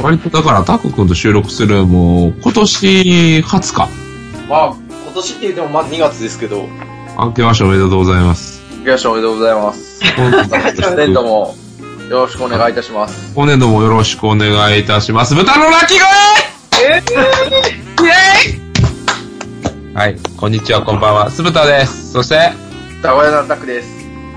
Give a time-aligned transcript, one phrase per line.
[0.00, 3.88] 割とだからタク君と収録するもう今年20日。
[4.48, 6.66] まあ、今年って言ってもまだ2月ですけど、
[7.18, 8.62] 明けましておめでとうございます。
[8.78, 10.02] 明けましておめでとうございます。
[10.14, 11.56] 本年度も
[12.08, 13.34] よろしくお願いいたします。
[13.34, 15.34] 今年度もよろしくお願いいたします。
[15.34, 16.06] 豚の鳴き声
[19.94, 21.30] はい、こんにちは、こんばんは。
[21.30, 22.12] 酢豚です。
[22.12, 22.52] そして、
[23.02, 23.88] ダワヤナタクです。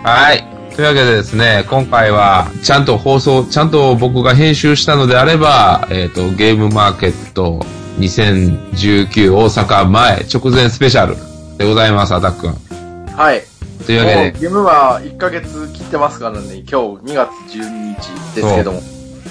[0.03, 0.54] はい。
[0.75, 7.65] というわけでですね、今回は、ちゃんと放送、ちゃんと僕が編集したのであれば、えっ、と、ゲームマーケット
[7.99, 11.15] 2019大阪前直前スペシャル
[11.57, 13.15] でございます、アタック君。
[13.15, 13.41] はい。
[13.85, 18.81] というわけで、ゲームは1ヶ月切ってますからね、今日2月12日ですけども。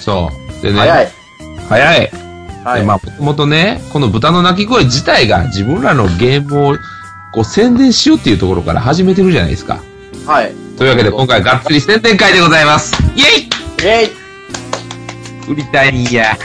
[0.00, 0.30] そ
[0.61, 0.62] う。
[0.62, 1.08] でね、早い。
[1.69, 2.11] 早い。
[2.64, 2.80] はい。
[2.80, 6.77] でまあ、もともとね、この豚の鳴き声自体が自分らのゲームを
[7.34, 9.83] こう宣伝しようっていうところから始めてるじゃないですか。
[10.27, 10.63] はい。
[10.77, 12.92] というわけで今回がっつり宣伝会でございます。
[13.14, 14.10] イェイイェイ
[15.50, 16.37] 売りたいんや。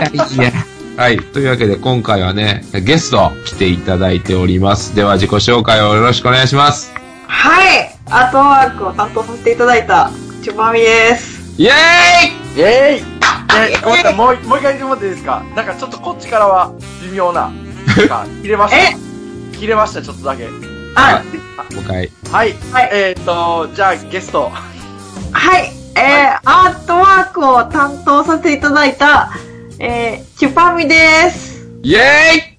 [0.00, 0.52] 売りたいんや。
[0.96, 1.18] はい。
[1.18, 4.94] というわけで今回はね、ゲスト来ていただいております。
[4.96, 6.92] では自己紹介をよろしくお願いします。
[7.28, 10.10] はい、アートワークを担当させていただいた、
[10.42, 11.40] チュバミです。
[11.58, 11.72] イェー
[12.56, 13.04] イイェーイ
[13.72, 15.44] え、ごめんなさい、もう、もう一回言ってもらっていいですか？
[15.54, 16.72] なんかちょっとこっちからは
[17.04, 17.52] 微妙な。
[17.96, 18.78] なんか、切れました。
[18.78, 18.96] え？
[19.58, 20.48] 切れました、ちょっとだけ。
[20.94, 21.22] あ、
[21.72, 22.10] もう一回。
[22.30, 22.52] はい。
[22.72, 24.50] はいえーっと、じゃあゲスト。
[25.32, 29.30] はい、えー、アートワークを担当させていただいた、
[29.78, 31.66] えー、チュパミです。
[31.82, 32.52] イェーイ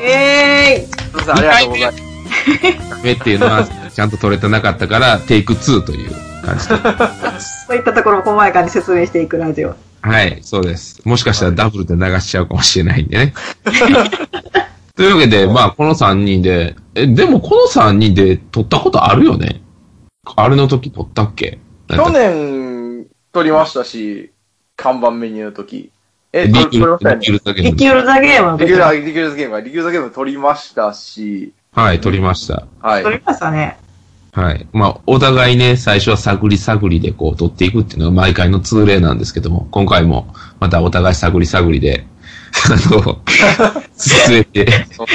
[0.00, 3.04] えいえすいません、ありがとうございます。
[3.04, 6.10] 目っていうのはちゃんと取れてなかったから、テイク2という
[6.44, 6.74] 感じで。
[6.74, 9.76] ー、 そういったところを細やかに説明していくラジオ。
[10.00, 11.00] はい、そうです。
[11.04, 13.34] もしかしたらダブルで流しちゃうかもしれないんでね。
[14.98, 19.62] というわけで、まあ、この3人で、え、でもこの3人で撮ったことあるよね？
[20.34, 21.60] あれの時撮ったっけ？
[21.88, 24.32] 去年、撮りましたし、
[24.74, 25.92] 看板メニューの時。
[26.32, 32.66] え、リ撮りましたよねリキュールだけリキュールザゲームリキューラー、リキュールズゲームが、リキュールズゲーム撮りましたし、はい、撮りました。
[32.80, 33.10] はい撮。
[33.12, 33.78] りましたね。
[34.32, 34.66] はい。
[34.72, 42.04] まあ、お互いね、最初は探り探りでこう撮っていくっていうのが毎回の通例なんですけども、今回もまたお互い探り探りで、
[42.66, 43.22] あの、
[43.96, 44.66] 進めて、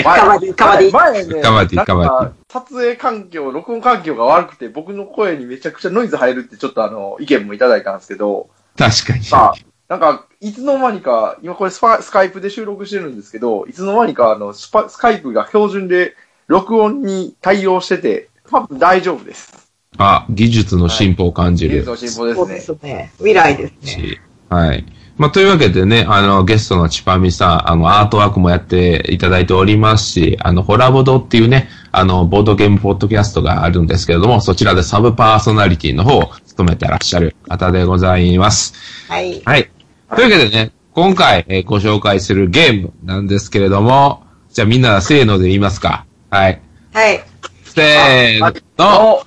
[0.04, 9.24] カバディカバディ前ね、カバディカバか撮影環境、録音環境が悪くて、僕の声にめちゃくちゃノイズ入るってちょっとあの、意見もいただいたんですけど、確かに。
[9.24, 16.16] さあ、なんか、いつの間にか、今これスパスカイプで収録してるんですけど、いつの間にかあの、スパスカイプが標準で
[16.48, 19.72] 録音に対応してて、多分大丈夫です。
[19.98, 22.76] あ、技術の進歩を感じる技術の進歩そうですね。
[22.76, 23.12] ですね。
[23.18, 23.88] 未来ですね。
[23.88, 24.86] し、はい。
[25.16, 38.74] まあ、というわけでね、あの、ゲストのチパミさん、あの、アートワークもやっていただいておりますし、あの、ホラボドっていうね、あの、ボードゲームポッドキャストがあるんですけれども、そちらでサブパーソナリティの方を務めてらっしゃる方でございます。
[39.08, 39.40] はい。
[39.46, 39.70] はい。
[40.16, 46.06] というわけでね、今回、えーご紹介するゲームなんですけれども、じゃあみんなせーので言いますか。
[46.32, 46.62] はい。
[46.92, 47.24] はい。
[47.66, 49.24] せーの。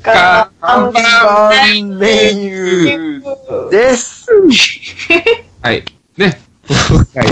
[0.00, 4.26] お看板メニューです。
[5.60, 5.84] はい。
[6.16, 6.40] ね。
[6.88, 7.26] 今回、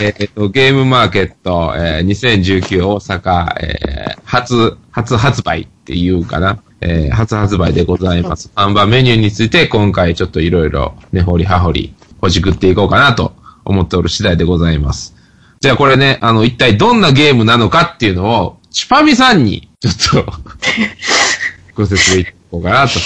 [0.00, 6.62] えーっと、ゲームマーケット、えー2019大阪、えー初、初発売っていうかな。
[6.80, 8.50] えー初発売でございます。
[8.54, 13.34] 看板メニューについて今回ちょっといろいろ根掘り葉掘り、ほじくっていこうかなと
[13.66, 15.14] 思っておる次第でございます。
[15.60, 20.32] じゃあこれね、あの、一体どんなゲームなのかっていうのを、チュパミさんに、ちょっと、
[21.74, 22.98] ご説明いこうかなと。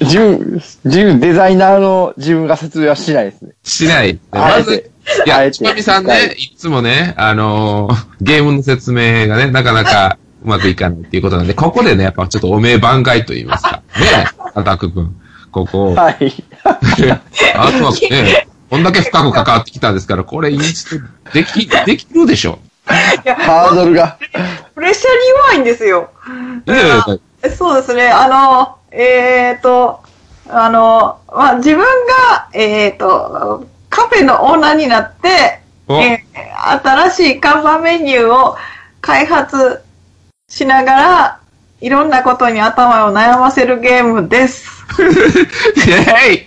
[0.00, 3.52] 自分、自分、デザイナーの自分が説明はしないですね。
[3.62, 4.18] しない。
[4.30, 4.90] あまず
[5.26, 13.82] いや、ちなみさんね、いつもね、あのーゲームの説明がね、なかなかうまくいかないっていうことなんで、ここでね、やっぱちょっとお名挽回と言いますか。
[13.98, 15.14] ね、アタック君。
[15.52, 15.94] ここを。
[15.94, 16.44] はい。
[16.64, 22.58] あとはね、こんだけ深く関わってきたんですから、これインストでき、できるでしょ。
[23.24, 24.18] いや、ハードルが。
[24.74, 26.10] プレッシャーに弱いんですよ。
[26.66, 27.18] いやいやえ
[27.50, 28.08] そうですね。
[28.08, 30.00] あの、えっ、と、
[30.48, 38.56] あの、まあ、自分が、えっ、と、カフェのオーナーになって、おえー新しい看板メニューを
[39.00, 39.82] 開発
[40.48, 41.40] しながら、
[41.80, 44.84] いろんなことに頭を悩ませるゲームです。
[44.96, 46.46] イェイ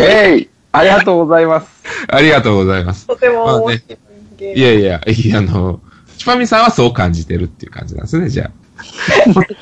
[0.00, 1.68] えいありがとうございます。
[2.08, 3.06] ありがとうございます。
[3.06, 3.82] とてもまあね面白い
[4.36, 4.58] ゲーム。
[4.58, 5.80] いやいや、いや、あの、
[6.16, 8.50] チュパミさんはそう感じてるっていう感じなんですね、じゃあ。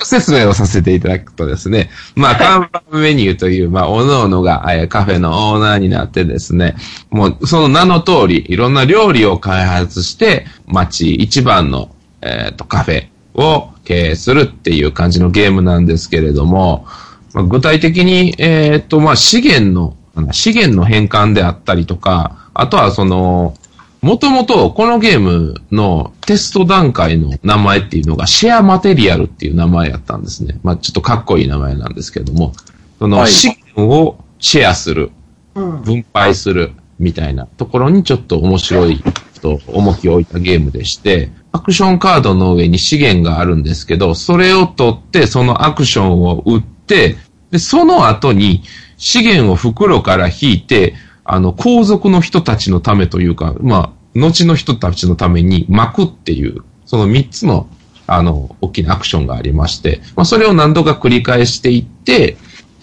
[0.02, 6.76] 説明をさせていただくとですね、まあ、看板メニューという、まあ、おのおのが、えーカフェのオーナーになってですね、
[7.10, 11.90] もう、その名の通り、いろんな料理を開発して、町一番の、
[12.22, 16.86] えっ、と、カフェを経営するっていう感じのゲームなんですけれども、
[17.34, 19.96] まあ、具体的に、えっ、と、まあ、資源の
[20.32, 23.54] 資源の変換であったりとか、あとはその、
[24.02, 30.58] もともとこのゲームのテスト段階の名前っていうのがシェアマテリアルっていう名前やったんですね。
[30.62, 32.52] まあちょっとかっこいい名前なんですけども、
[32.98, 35.10] そのはい資源をシェアする、
[35.54, 35.82] うん。
[35.82, 39.02] 分配するみたいなところにちょっと面白い
[39.40, 47.16] と重きを置いたゲームでして、アクションカードの上に資源があるんですけど、それを取ってそのアクションを打って、
[47.50, 48.62] で、その後に
[48.98, 50.94] 資源を袋から引いて、
[51.26, 57.68] あの、皇族の人たちのためというか、まあ、後の人たちのために巻くっていう、その三つの、
[58.06, 62.36] あの、大きなアクションがありまして、まあ、それを何度か繰り返していって、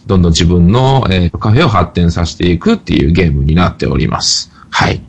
[0.05, 4.51] どんどん自分の、えーカフェを発展させていくっていうゲームになっております。
[4.69, 5.01] はい。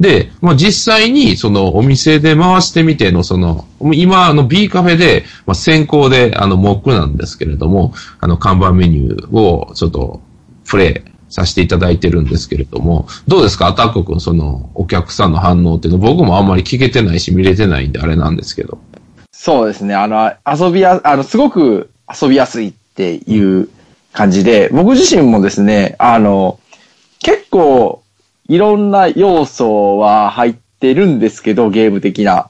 [0.00, 10.22] で、まあ、実際にそのお店で回してみてのその、今あの B カフェで、まあ、先行であのモックなんですけれども、あの看板メニューをちょっと
[10.66, 13.68] プレイさせていただいてるんですけれども、どうですか？
[13.68, 18.78] アタック君そのお客さんの反応っていうの僕もあんまり聞けてないし見れてないんであれなんですけど。
[19.32, 19.94] そうですね。
[19.94, 21.90] あの、遊びや、あの、すごく
[22.22, 23.70] 遊びやすいっていう
[24.12, 26.60] 感じで、僕自身もですね、あの、
[27.20, 28.02] 結構、
[28.48, 32.48] いろんな要素は入ってるんですけど、ゲーム的な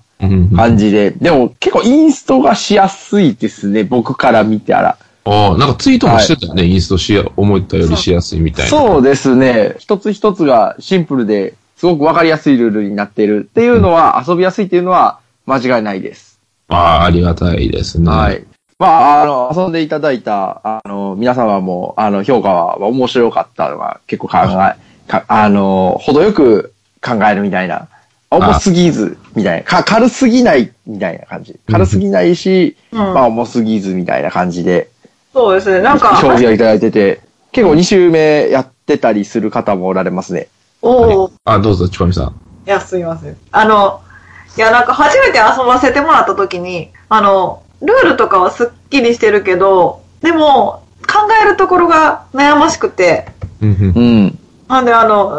[0.57, 1.13] 感じで。
[1.13, 4.99] でも、結構インストがしやすいですね、僕から見たら。
[5.25, 8.71] ああ、なんかツイートもしてたよね、インストしや、思ったよりしやすいみたいな。
[8.71, 9.75] そうですね。
[9.79, 16.39] 一つ一つがシンプルで、すごくわかりやすいルールになっているっていうのは、遊びやすいっていうのは間違いないです。
[16.69, 18.11] ああ、ありがたいですね。
[18.11, 18.45] はい。
[18.79, 18.87] ま
[19.19, 27.89] あ、あの、遊んでいただいた、あの、皆様も、あの、評価は面白かったのが結構考え、かあの、程よく考えるみたいな。
[28.31, 29.65] 重すぎず、みたいな。
[29.65, 31.59] か軽すぎない、みたいな感じ。
[31.71, 34.89] 軽すぎないし、うんまあ重すぎず、みたいな感じで、
[35.33, 35.81] そうですね。
[35.81, 37.21] なんか、評価いただいてて、
[37.53, 40.49] 結構2週目やってたりする方もおられますね。
[40.83, 42.35] おーあ、どうぞ、ちぱみさん。
[42.67, 43.37] いや、すいません。
[43.53, 44.01] あの、
[44.57, 53.27] いや、なんか初めて遊ばせてもらった時に、あの、ルールとかはすっきりしてるけど、でも、考えるところが悩ましくて、
[53.61, 54.39] うんうんうん。
[54.69, 55.33] なんであの、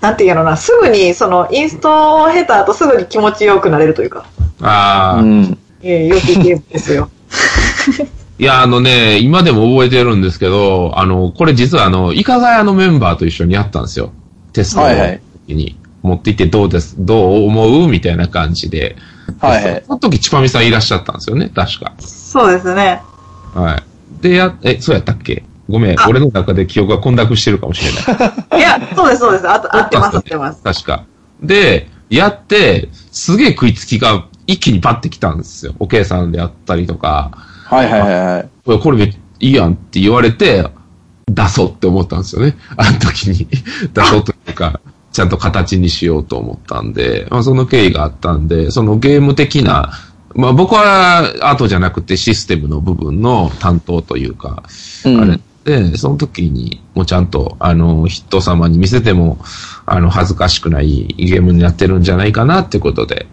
[0.00, 4.26] なんていうのかな、すぐに、その、インストを経た後すぐに気持ちよくなれるというか、
[4.60, 5.58] ああ、うん。
[5.82, 7.08] ええ良きゲームですよ。
[8.38, 14.12] いや、あのね、今でも覚えてるんですけど、あの、これ実はあの、イカガヤのメンバーと一緒にやったんですよ。
[14.52, 15.76] テストのはいはい時に。
[16.00, 17.88] 持って行ってどうです、どう思う？
[17.88, 18.96] みたいな感じで。
[19.40, 19.82] はいはい。
[19.84, 21.92] その時、ちぱみさんいらっしゃったんですよね、確か。
[21.98, 23.02] そうですね。
[23.52, 24.22] はい。
[24.22, 25.42] で、や、え、そうやったっけ？
[25.68, 28.56] ごめん、俺の中で記憶が混濁してるかもしれない。
[28.58, 29.50] いや、そうです、そうです。
[29.50, 30.62] あと合ってます、合ってます。
[30.62, 31.04] 確か。
[31.42, 35.74] で、やって、すげえ食いつきが一気にパッてきたんですよ。
[35.80, 37.32] おけいさんであったりとか、
[37.68, 38.78] はいはいはいはい。
[38.80, 40.66] これめいいやんって言われて、
[41.30, 42.56] 出そうって思ったんですよね。
[42.76, 43.46] あの時に。
[43.92, 44.80] 出そうというか、
[45.12, 49.92] ちゃんと形にしようと思ったんで、まあ、その経緯があったんで、そのゲーム的な、
[50.34, 54.62] まあ僕はアートじゃなくてシステムの部分の担当というか、
[55.04, 59.38] うんあれで、その時にもうちゃんと、あの、人様に見せても、
[59.84, 63.26] あの、恥ずかしくないゲームになってるんじゃないかなってことで、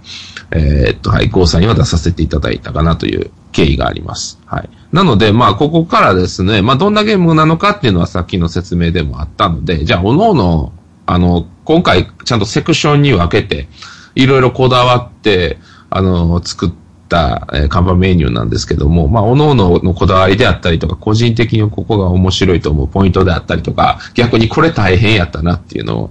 [0.51, 4.39] えーっと、はい、ゴーさんには出させていただいたかなという経緯があります。
[4.45, 4.69] はい。
[4.91, 10.73] なので、まあ、ここからですね、まあ、どんなゲームなのかっていうのはさっきの説明でもあったので、じゃあ、おのおの、
[11.05, 13.67] あの、今回、ちゃんとセクションに分けて、
[14.15, 15.57] いろいろこだわって、
[15.89, 16.71] あの、作っ
[17.09, 26.09] た、え看板メニューなんですけども、まあ、おのおののこだわりであったりとか、個人的にここが面白いと思うポイントであったりとか、逆にこれ大変やったなっていうのを、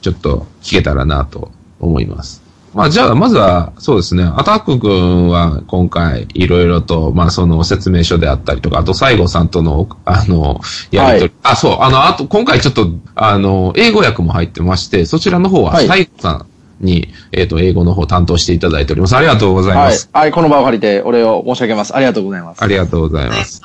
[0.00, 2.41] ちょっと聞けたらなと思います。
[2.74, 10.60] まあ、じゃあ、まずは、そうですね、アタック君は今回、いろいろと、まあ、その説明書であったりとか、あと、西郷さんとの、あの、
[10.90, 16.46] やりとり、あ、そう、あの、あと、今回ちょっと、あの、英語訳も入ってまして、そちらの方は、はい西郷さん
[16.80, 19.16] に、えっ、と、英語の方担当していただいております。
[19.16, 20.08] ありがとうございまはいす。。
[20.12, 21.94] はい、この場を借りてお礼を申し上げます。
[21.94, 22.62] ありがとうございます。
[22.62, 23.62] ありがとうございます。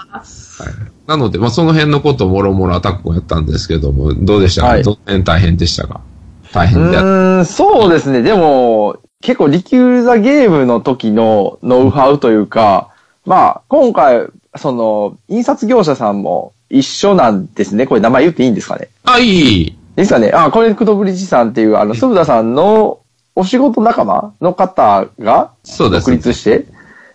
[0.61, 0.73] はい、
[1.07, 6.01] なので、まあ、その辺のことをもろもろアタックをやったんですけども、どうでしたか、はいどの辺大変でしたか？
[6.53, 8.21] 大う変であっーん、そうですね。
[8.21, 12.89] でも、結構リキュールザゲームの時のノウハウというか、
[13.25, 17.87] まあ、今回、その、印刷業者さんも一緒なんですね。
[17.87, 18.89] これ名前言っていいんですかね？
[19.03, 19.27] あ、いい。
[19.27, 22.99] いいですかねあ、コネクトブリッジさんっていう、あの、鈴田さんの
[23.35, 26.65] お仕事仲間の方がそうです独立して、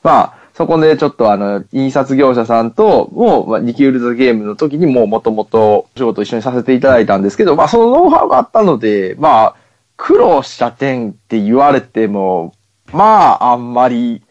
[0.02, 9.56] まあ、そこでちょっとあの、印刷業者さんと、もう、まあ、リキュールザゲームの時にもう元々お仕事一緒にさせていただいたんですけど、まあ、そのノウハウがあったので、まあ、
[9.96, 12.54] 苦労した点って言われても、
[12.92, 14.22] まあ、あんまり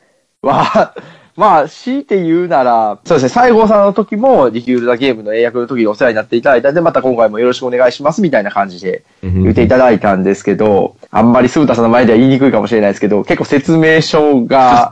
[0.42, 0.96] は、
[1.42, 14.92] まあ、強いて言うなら、そうですね、西郷さんの時も、リキュールザゲームの英訳の時にお世話になっていただいたんで、また今回もよろしくお願いしますみたいな感じで言っていただいたんですけど、あんまり鈴田さんの前では言いにくいかもしれないですけど、結構説明書が、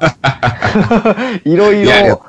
[1.45, 2.19] いろいろ、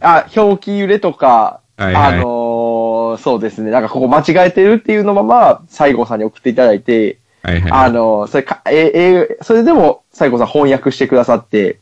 [0.00, 2.14] あ、表記揺れとか、はいはい。
[2.14, 7.72] あのーそうですね、なんかここ間違えてるっていうのまま、西郷さんに送っていただいて、はいはい。
[7.72, 11.78] あのーそれか、え、え、それでも西郷さん翻訳してくださって、うん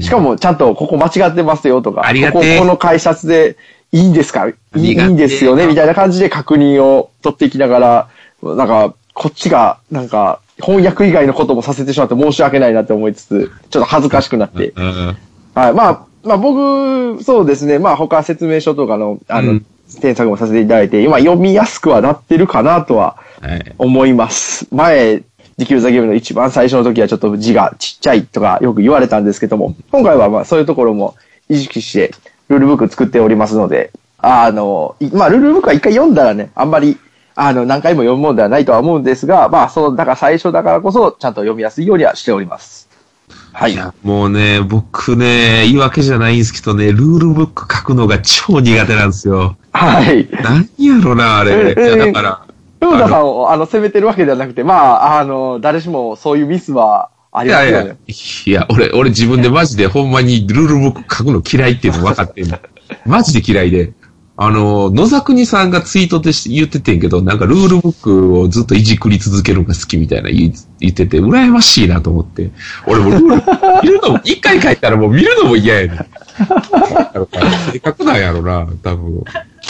[0.00, 3.56] しかもちゃんとここ間違ってますよとか、ありがてえこここの改札で
[3.92, 8.08] いいんですかいいいんですよねみたいな感じで確認を取っていきながら、
[8.42, 14.72] なんか、こっちが、なんか、翻訳以外のこともさせてしまって申し訳ないなって思いつつ、ちょっと恥ずかしくなって。
[14.76, 15.16] うん
[15.54, 15.72] はい。
[15.72, 17.78] まあ、まあ僕、そうですね。
[17.78, 19.66] まあ他説明書とかの、あの、うん
[20.00, 23.74] 添削もさせていただいて、今読みやすくはなってるかなとははい。
[23.78, 24.66] 思います。
[24.72, 25.22] 前、
[25.58, 31.16] できるザゲームの一番最初の時はちょっと字がちっちゃいとかよく言われたんですけども、今回はまあそういうところも
[31.48, 32.12] 意識して
[32.48, 36.98] ルールブック作っておりますので、あの、いまあルールブックは一回読んだらね、あんまり、
[37.34, 42.88] あの、何回も読むものではないとは思うんですが、まあその、だから最初だからこそちゃんと読みやすいようにはしております。
[43.52, 43.76] はいい。
[43.76, 49.56] や、もうね、僕ね、言い訳じゃないんですけどね、ルールブック書くのが超苦手なんですよ。
[49.72, 50.28] はい。
[50.42, 51.72] 何やろな、あれ。
[51.72, 52.45] いや、だから、
[52.80, 57.76] ヨ田さんをあの責めてるわけではなくて、まあ、あの、誰しもそういうミスはあいりますよね。
[57.76, 57.94] やいや、
[58.46, 62.58] いや、俺、俺自分でマジでほんまにルールブック書くの嫌いっていうの分かってんの。
[63.04, 63.92] マジで嫌いで。
[64.38, 72.50] あの、野沢国さんがツイートでし言っててんけど、なんかルールブックをずっといじくり続けるのが好きみたいな言ってて、羨ましいなと思って。
[72.86, 75.96] 俺もルール、見るのも、一回書いたらもう見るのも嫌やねん。
[77.72, 79.14] せっかくなんやろな、多分。
[79.16, 79.22] う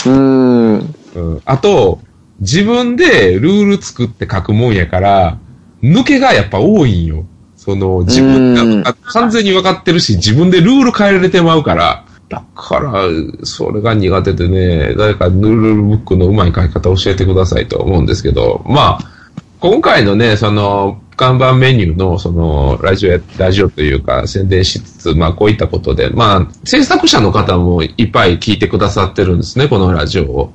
[0.05, 0.95] ーん。
[1.15, 1.41] うん。
[1.45, 1.99] あと、
[2.39, 5.37] 自分でルール作って書くもんやから、
[5.81, 7.25] 抜けがやっぱ多いんよ。
[7.55, 13.03] その、自分が、あ完全に分かってるし、自分でルール変えられてまうから、だから、
[13.43, 19.11] それが苦手でね、誰かルールブックの上手い書き方教えてくださいとは思うんですけど、まあ、
[19.59, 30.53] 今回のね、その、看板メニューの、その、ラジオや、ラジオというか、宣伝しつつ、まあ、こういったことで、まあ、制作者の方もいっぱい聞いてくださってるんですね、このラジオを。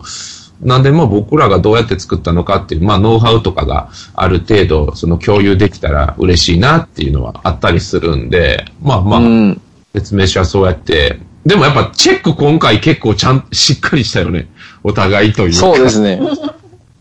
[0.62, 9.60] なんで、まあ、僕らがどうやって作ったのかっていう、まあ、ノウハウとかがある程度、その共有できたら嬉しいなっていうのはあったりするんで、まあまあ、うん。
[9.94, 14.48] 説明書はそうやって、でもやっぱチェック今回結構ちゃん、しっかりしたよね。
[14.84, 15.56] お互いというか。
[15.56, 16.20] そうですね。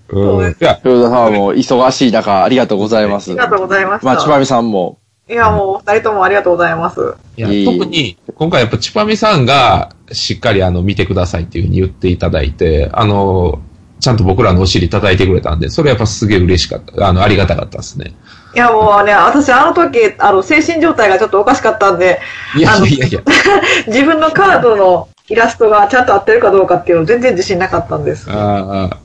[0.09, 0.51] うん。
[0.51, 3.31] いや、黒田さんも忙しい中、ありがとうございます。
[3.31, 4.05] ありがとうございました。
[4.05, 5.00] まあ、ちばみさんも。
[5.31, 7.15] いや、もう、二人ともありがとうございます。
[7.37, 13.61] いや特に、今回やっぱチパミさんがしっかりあの見てくださいっていうふうに言っていただいて、あの、
[14.01, 17.07] ちゃんと僕らのお尻叩いてくれたんで、それやっぱすげえ嬉しかった。
[17.07, 18.13] あの、ありがたかったですね。
[18.53, 22.19] いや、もうね、私あの時、あの、精神状態がちょっとおかしかったんで、
[22.57, 23.21] いやいやいや。
[23.87, 28.29] 自分のカードのイラストがちゃんと合ってるかどうかっていうの全然自信なかったんです。
[28.29, 28.97] ああ。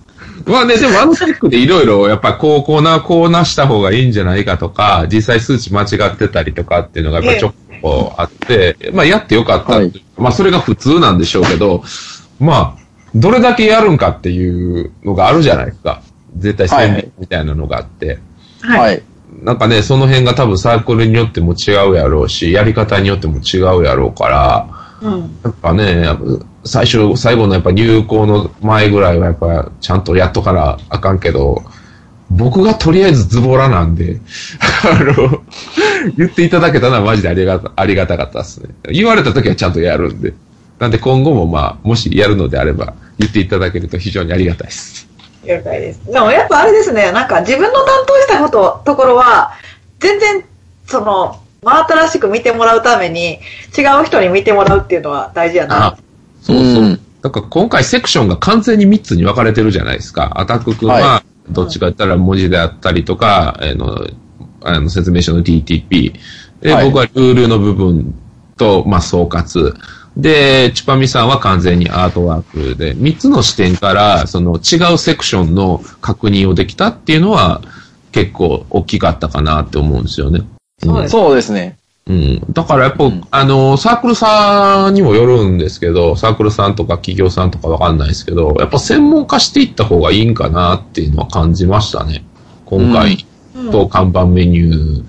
[0.47, 7.53] まあね、でもあのチェックでいろいろ、やっぱこう、こうな、こうなした方がいいんじゃないかとか、実際数値間違ってたりとかっていうのがやっぱちょっ
[7.83, 11.83] とあって、まあやってよかった、はいまあそれが普通なんでしょうけど、
[12.41, 16.03] まあ、どれだけやるんかっていうのがあるじゃないですか。
[16.37, 18.19] 絶対宣伝みたいなのがあって。
[18.61, 18.81] はい。
[18.81, 19.03] はい。
[19.43, 24.69] なんかね、その辺が多分サークルによっても違うやろうし、やり方によっても違うやろうから、
[25.03, 25.21] うん。
[25.45, 26.25] やっぱね、やっぱ
[26.67, 31.63] 最初、最後のやっぱ入校の前ぐらいはやっぱちゃんとやっとかなあかんけど、
[32.31, 34.21] 僕がとりあえずズボラなんで、
[34.85, 35.43] あの、
[36.17, 38.71] 言っていただけたのはマジでありがた、ありがたかったですね。
[38.91, 40.35] 言われた時はちゃんとやるんで。
[40.79, 45.09] なんで今後もまあ、もしやるのであれば、言っていただけると非常にありがたいです。
[45.45, 46.01] 了解です。
[46.13, 49.53] でもやっぱあれですね、なんか自分の担当したこと、ところは、
[50.01, 50.45] 全然、
[50.87, 53.41] その、真新しく見てもらうために、
[53.77, 55.97] 違う人に見てもらうっていうのは大事やな。
[56.47, 56.83] そうそう。
[56.83, 60.33] うんだから今回セクションが完全に3つに分かれてるじゃないですか。
[60.37, 64.07] アタック君はは、どっちか言ったら文字であったりとか、あの、
[64.63, 66.13] あの説明書の TTP。
[66.61, 68.15] で、はい僕はルールの部分
[68.57, 69.75] と、まあ、総括。
[70.17, 77.61] で、チュパミさんは完全にアートワークで、3つの視点から、その違うセクションの確認をできたっていうのは、
[78.13, 80.43] 結構大きかったかなって思うんですよね。
[81.09, 81.77] そうですね。
[82.09, 82.53] うん。
[82.53, 92.25] だからやっぱ、うんあの、サークルさんにもよるんですけど、サークルさんとか企業さんとかわかんないですけど、やっぱ専門化していった方がいいんかなっていうのは感じましたね。
[92.65, 95.05] 今回うんと看板メニュー、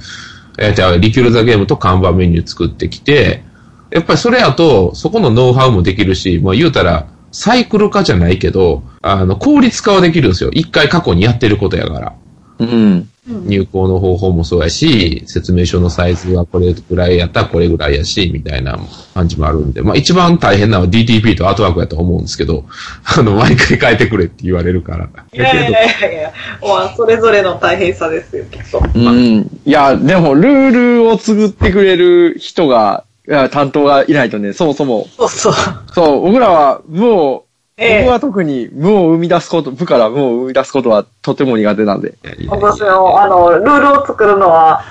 [0.60, 3.44] えーじゃあリキュールザゲームと看板メニュー作ってきて、
[3.92, 10.50] やっぱりそれやと、そこのノウハウもできるし、まあ言うたら、サイクル化じゃないけど、あの、効率化はできるんですよ。
[10.52, 12.14] 一回過去にやってることやから。
[12.60, 13.10] うん。
[13.28, 18.80] 入稿の方法もそうやし、説明書のサイズはこれぐらいやったらこれぐらいやし、みたいな
[19.14, 22.64] 感じもあるんで、まあ一番大変なのは DTP とアートワークやと思うんですけど、
[23.18, 25.10] あの、毎回変えてくれって言われるから。
[25.34, 28.82] いやいやいやいや、まあ、それぞれの大変さですよ、きっと。
[28.96, 29.62] うん。
[29.66, 30.72] いや、でも、ルー
[31.02, 33.04] ルを作ってくれる人が、
[33.52, 35.54] 担当がいないとね、そもそも、そうそう。
[35.94, 37.47] そう、僕らは無を、
[37.78, 42.16] ええ僕は特に無を生み出すこと、部から無を生み出すことはとても苦手なんで。
[42.48, 44.84] 私も、あの、ルールを作るのは、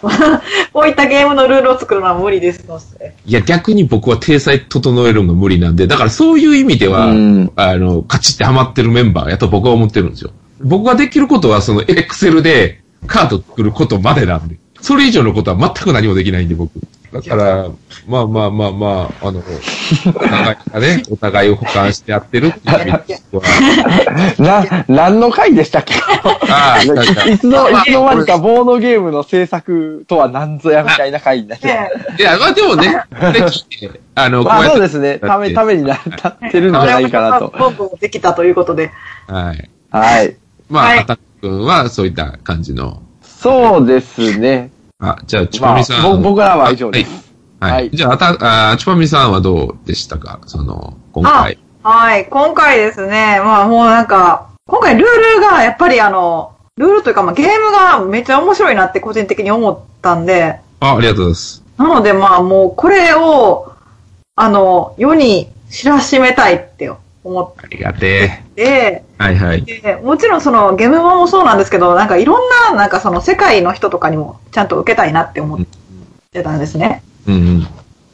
[0.72, 3.14] こういったゲームのルールを作るのは無理ですので。
[3.26, 10.30] いや、逆に僕は体裁整えるのが無理なんで、だからそういう意味では、うんあの、カチってハマってるメンバーやと僕は思ってるんですよ。
[10.60, 14.56] 僕ができることは、その、エクセルでカード作ることまでなんで。
[14.80, 16.70] それ以上のことは全く何もできないんで、僕。
[17.14, 17.68] だから、
[18.08, 24.64] まあまあまあまあ、あの、お互いがね、 お互いを補完してやってるっていう意味では。
[24.64, 25.94] な、何の回でしたっけ？
[26.50, 26.86] ああ、い
[27.38, 31.68] つの、いつの間にかボードゲームの制作とは何ぞやみたいな回になって。
[31.68, 33.04] ねいや、まあでもね、
[34.16, 35.18] あの、まあこやってそうですね。
[35.20, 37.54] ため、ためになってるんじゃないかなと。
[37.56, 38.90] どんどんできたということで。
[39.28, 39.70] はい。
[39.92, 40.36] はい。
[40.68, 43.02] まあ、はいアタック君はそういった感じの。
[43.22, 44.72] そうですね。
[45.00, 46.02] あ、じゃあ、チュパミさん。
[46.02, 47.72] まあぼ僕らは以上ですはい。
[47.72, 47.82] はい。
[47.82, 50.40] はいじゃあ、あた、あチュパミさんはどうでしたか？
[50.46, 51.58] その、今回。
[51.82, 61.64] はい、今回ですね、まあもうなんか、今回ルールがやっぱりあの、ルールというかまあゲームがめっちゃ面白いなって個人的に思ったんで、あ、ありがとうございます。
[61.76, 63.72] なのでまあもうこれを、
[64.36, 66.90] あの、世に知らしめたいって
[67.24, 69.04] 思っありがてて、え。
[69.18, 69.64] はいはい。
[69.64, 75.60] でもちろんそのゲームマもそうなんですけど、なんかいろんな、なんかその世界の人とかにもちゃんと受けたいなって思っ
[76.30, 77.02] てたんですね。
[77.26, 77.60] うんうん。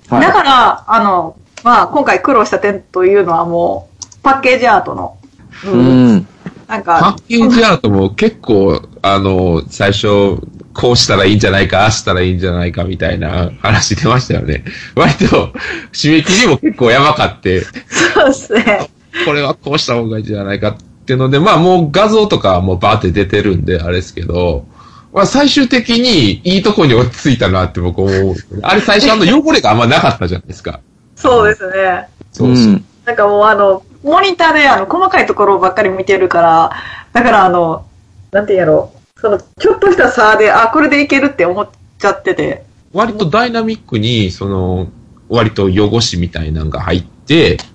[0.08, 5.18] はいだから、あの、まあ今回苦労した点というのはもう、パッケージアートの、
[5.66, 6.26] ううんん。
[6.68, 10.38] なんパか、ッケージアートも結構、あの、最初、
[10.72, 14.64] こうしたらいいんじゃないか、ああしたらいいんじゃないかみたいな話出ましたよね。
[14.94, 15.52] 割と、
[15.92, 17.62] 締め切りも結構やばかって、
[18.14, 18.90] そうですね。
[19.26, 20.76] これはこうした方がいいんじゃないかっ
[21.06, 24.64] ていうので、まあもう画像とかはもうバーって出てるんで、あれですけど、
[25.12, 28.62] まあ最終的にいいとこに落ち着いたなって僕思うんですよね。
[28.64, 30.80] あれ最初あの汚れがあんまなかったじゃないですか。
[31.16, 32.08] そうですね。
[32.32, 32.66] そうそう。
[32.66, 36.70] んなんかもうあの、モニターであの、細かいところばっかり見てるから、
[37.12, 37.84] だからあの、
[38.30, 42.64] なんて言うんやろその、ちょっとした差で、あ、これでいけるって思っちゃってて。
[42.92, 44.88] 割とダイナミックに、その、
[45.28, 47.19] 割と汚しみたいなのが入って、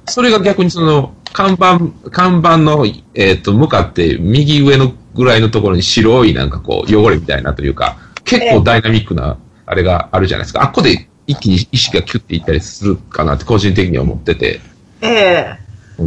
[0.06, 1.80] それが逆にその、看板、
[2.12, 10.64] 看板の、えっ、と、向かって右上のぐらいのところに白いなんかこう、汚れみたいなというか、結構ダイナミックな、あれがあるじゃないですか。
[10.64, 14.60] あっこで一気に意識がキュッていったりするかなって個人的には思ってて、
[15.02, 15.58] ええ。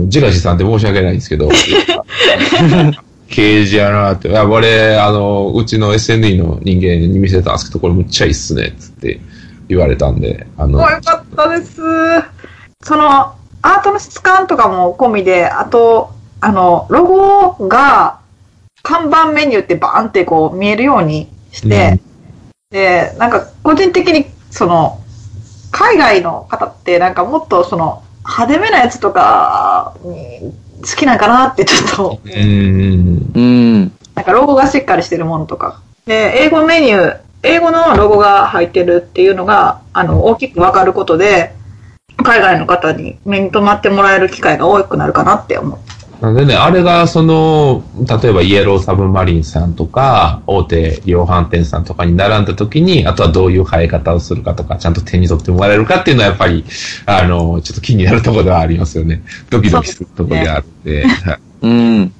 [0.06, 1.48] ジラシさんって申し訳ないんですけど、
[3.28, 9.20] 刑事やなって、いや、俺、あの、うちの SNE の人間に見せたんですけど、これむっちゃいいっすね、つって
[9.68, 11.80] 言われたんで、あの、あよかったです。
[12.82, 18.20] その、アートの質感とかも込みで、あと、あの、ロゴが、
[18.82, 22.00] 看板メニューってバーンってこう見えるようにして、
[22.70, 25.00] で、なんか個人的に、その、
[25.70, 33.32] 海外の方ってなんかもっとその、派手めなやつとかに好きなんかなってちょっと、うーん。
[33.34, 33.92] うん。
[34.14, 35.80] なんかロゴがしっかりしてるものとか。
[36.06, 41.54] で、英語メニュー、英語のロゴが入ってるっていうのが、あの、大きくわかることで、
[42.22, 45.78] 海外の方に目に留まってもらえる機会が多くなるかなって思う。
[46.20, 56.64] なんでね、あれが、その、例えばイエローサブマリンさんとか、大手量販店さんとかに並んだ時に、あとはどういう生え方をするかとか、ちゃんと手に取ってもらえるかっていうのはやっぱり、
[57.06, 59.22] あの、ちょっと気になるところではありますよね。
[59.48, 61.06] ドキドキするところであるんで。
[61.06, 62.12] は いうん。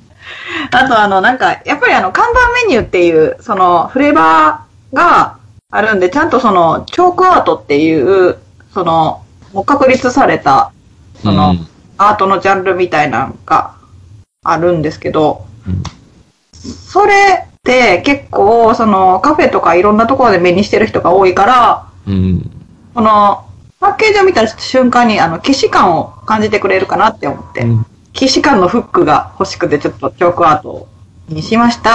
[0.71, 5.39] あとあの、なんか、やっぱりあの、看板メニューっていう、その、フレーバーが
[5.73, 8.37] あるんで、ちゃんとその、チョークアートっていう、
[8.73, 10.73] その、もう確立された、
[11.23, 11.69] その、うん
[12.01, 13.75] アートのジャンルみたいなのが
[14.45, 15.83] あるんですけど、うん
[16.53, 22.51] それって結構、その、カフェとかいろんなところで目にしてる人が多いから、うん。
[22.95, 23.45] この、
[23.79, 30.89] パッケージを見た瞬間に、あの、既視感を感じてくれるかなって思って、うん既視感のフックが欲しくて、ちょっとチョークアート
[31.29, 31.91] にしました。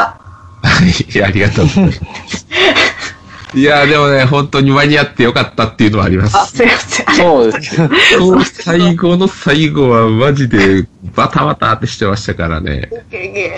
[0.62, 2.02] は い、ありがとうございます。
[3.56, 6.58] いや、でもね、本当に間に合ってよかったっていうのはありまあ、す。
[6.58, 7.16] すいません。
[7.16, 7.82] そうです。
[8.20, 12.90] もう最後の最後はマジでバタバタってしてましたからね。
[13.10, 13.56] ゲゲ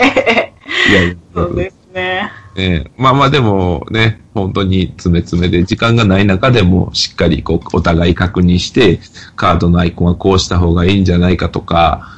[0.89, 2.31] いやいやそうですね。
[2.55, 8.99] ねまあまあでもね、本当に詰め詰めで時間がない中でもしっかりこうお互い確認して、
[9.35, 12.11] カードのアイコンはこうした方がいいんじゃないかとか、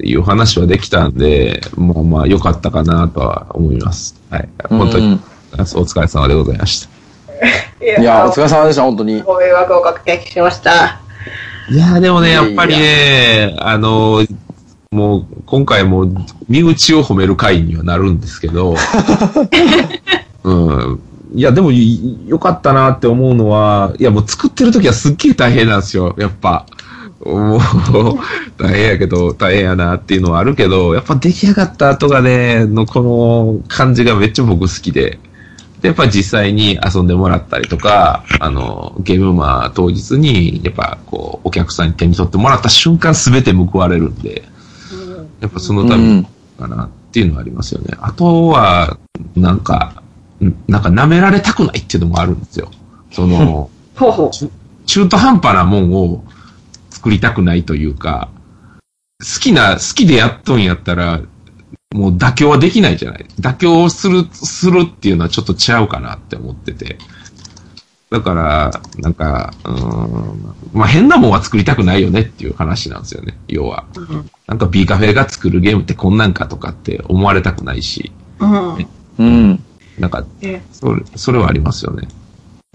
[0.00, 4.20] いう話はできたんで、まあまあ良かったかなとは思います。
[4.30, 4.48] はい。
[4.68, 6.97] 本当に、うんお疲れ様でございました。
[7.80, 9.22] いいや、お疲れ様でした、本当に。
[9.22, 11.00] ご迷惑をおかけしました。
[11.70, 14.24] いやーでもね、いやっぱりね、あの、
[14.90, 16.06] もう、今回も、
[16.48, 18.74] 身内を褒める回にはなるんですけど、
[20.44, 21.00] うん。
[21.34, 26.64] いや、でも、い良かったなって思うのは、いや、もう作ってる時はすっげえ大変なんですよ、やっぱ。
[27.22, 27.60] もう、
[28.56, 35.18] 大変やけど、大変やなっていうのはあるけど、やっぱ出来上がった後がね、のこの感じがめっちゃ僕好きで、
[35.80, 44.42] で、やっぱ実際に遊んでもらったりとか、あの、ゲームマー当日に、やっぱこう、お客さんに手に取ってもらった瞬間すべて報われるんで、
[45.40, 46.26] やっぱそのために
[46.58, 47.96] かなっていうのはありますよね。
[48.00, 48.98] あとは、
[49.36, 50.02] なんか、
[50.42, 52.70] んなんか舐められたくないっていうのもあるんですよ。
[53.12, 54.30] その、ほうほ
[54.86, 56.24] 中途半端なもんを
[56.90, 58.28] 作りたくないというか、
[59.20, 61.20] 好きな、好きでやっとんやったら、
[61.94, 63.26] もう妥協はできないじゃない。
[63.40, 66.98] 妥協する、するっていうのはちょっと違うかなって思ってて。
[68.10, 73.86] だから、なんか、うーん、まあ変なもんは作りたくないよねっていう話なんですよね、要は。
[74.46, 78.46] なんか B カフェが作るゲームってこんなんかとかって思われたくないし、う。
[78.46, 78.88] うん。
[79.18, 79.64] うん。
[79.98, 82.06] なんか、えそれ、それはありますよね。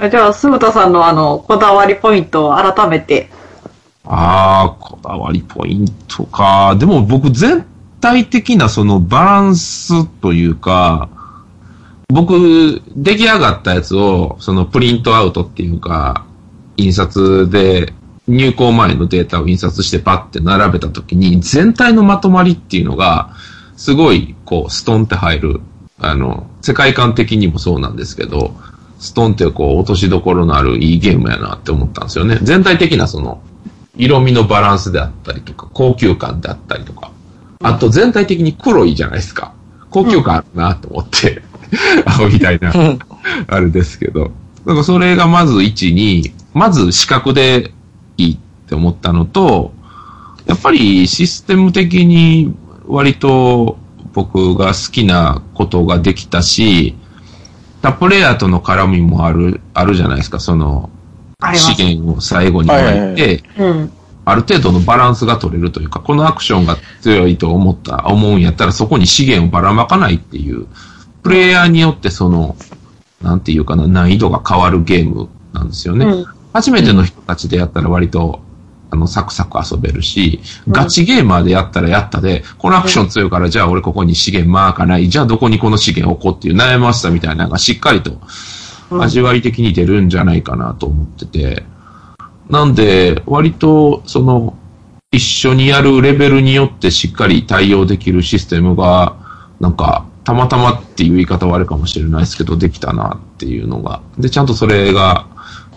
[0.10, 3.30] じゃあ、すぶたさんのあの、こだわりポイントを改めて。
[4.06, 6.76] ああ、こだわりポイントか。
[6.80, 7.66] でも僕全
[8.04, 11.10] 体的なそのバランスというか、
[12.10, 16.26] 僕、出来上がったやつを、そのプリントアウトっていうか、
[16.76, 17.94] 印刷で、
[18.28, 23.32] 入稿前のデータを印刷してパッて並べたときに、全体のまとまりっていうのが、
[23.78, 25.62] すごい、こう、ストンって入る。
[26.00, 28.54] あの、世界観的にもそうなんですけど、
[29.00, 32.38] ストンってこう、落としどころのあるいいゲームやなって思ったんですよね。
[32.42, 33.42] 全体的なその、
[33.96, 37.12] 色味のバランスであったりとか、高級感であったりとか。
[37.64, 39.54] あと全体的に黒いじゃないですか。
[39.90, 41.42] 高級感あるなと思って、
[42.06, 42.74] 青みたいな、
[43.48, 44.32] あれですけど。
[44.66, 47.72] だからそれがまず1に、まず視覚で
[48.18, 49.74] いいって思ったのと、
[50.46, 52.54] やっぱりシステム的に
[52.86, 53.78] 割と
[54.14, 56.96] 僕が好きなことができたし、
[57.82, 60.90] 他プレイヤーとの絡みもある、あるじゃないですか、その、
[61.54, 63.92] 資源を最後にはいはいはい巻いて、うん。
[64.26, 70.68] ある程度のバランスが取れるというか、このアクションが強いと思った、思うんやったらそこに資源をばらまかないっていう、
[71.24, 72.56] プレイヤーによってその、
[73.22, 76.06] なんていうかな、難易度が変わるゲームなんですよね。
[76.06, 76.26] うん。
[76.54, 78.42] 初めての人たちでやったら割と、
[78.92, 88.22] あの、サクサク遊べるし、ガチゲーマーでやったらやったで、このアクション強いから、じゃあ俺ここに資源マーかない、じゃあどこにこの資源置こうっていう悩ましさみたいなのがしっかりと
[88.92, 91.64] 味わい的に出るんじゃないかなと思ってて、
[92.54, 94.56] なんで、割と、その、
[95.12, 99.16] 一緒にやるレベルによってしっかり対応できるシステムが、
[99.60, 104.04] なんか、たまたまっていう言い方はあるかもしれないですけど、できたなっていうのが。
[104.20, 105.26] で、ちゃんとそれが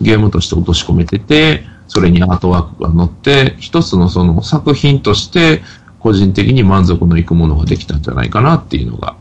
[0.01, 5.63] ゲームとして落とし込めてて、それにアートワークが載って、一つのその作品として、
[5.97, 9.16] 個人的に満足のいくものができたんじゃないかなっていうのが、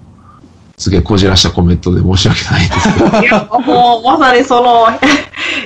[0.79, 3.23] すげえこじらしたコメントで申し訳ないですけど。
[3.23, 4.87] いや、もう、まさにその、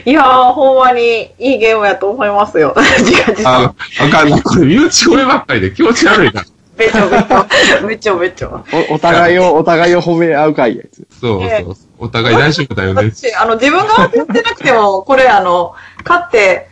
[0.04, 2.74] いやー、ほんまにいいゲームやと思いますよ。
[2.98, 4.40] 自画自あ賛。、あかんな。
[4.42, 6.44] これ身内声ばっかりで気持ち悪いな。
[6.78, 7.86] めちょめちょ。
[7.86, 8.64] めちょめちょ。
[8.90, 11.06] おお互いを、お互いを褒め合う会やつ。
[11.20, 11.76] そうそう。
[11.98, 13.10] お互い大丈夫だよね。
[13.10, 16.68] 私、あの、自分がやってなくても、これ、あの、買って、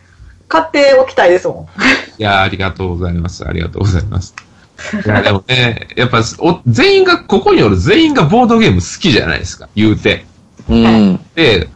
[0.47, 1.69] 買っておきたいですも
[2.17, 3.47] いやーありがとうございます。
[3.47, 4.33] ありがとうございます。
[5.05, 9.69] いや、でもね、やっぱ、お全員が、ここによる全員がボードゲーム好きじゃないですか。
[9.75, 10.25] 言うて。
[10.69, 11.19] うん。
[11.35, 11.69] で、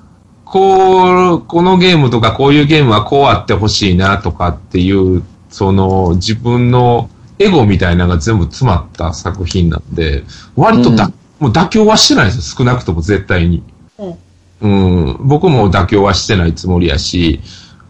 [0.46, 10.24] こう、このゲームとかこういうゲームはこうあってほしいなとかっていう、その自分のエゴみたいなのが全部詰まった作品なんで、
[10.56, 12.58] 割とだ、もう妥協はしてないですよ。
[12.58, 13.64] 少なくとも絶対に。
[13.98, 14.16] うん
[14.64, 15.18] うん。
[15.20, 17.42] 僕も妥協はしてないつもりやし、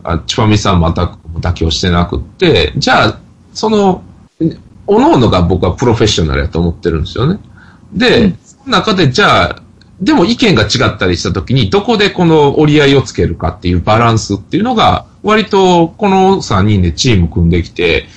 [0.04, 3.20] あチュパミさんもアタックも妥協してなくって、じゃあ、
[3.54, 4.04] その、
[4.88, 7.40] おののが僕はプロフェッショナルやと思ってるんですよね。
[7.94, 9.64] で、その中でじゃあ、
[10.02, 18.08] でも意見が違ったりしたときに、どこでこの折り合いをつけるかっていうバランスっていうのが、割とこの3人でチーム組んできて、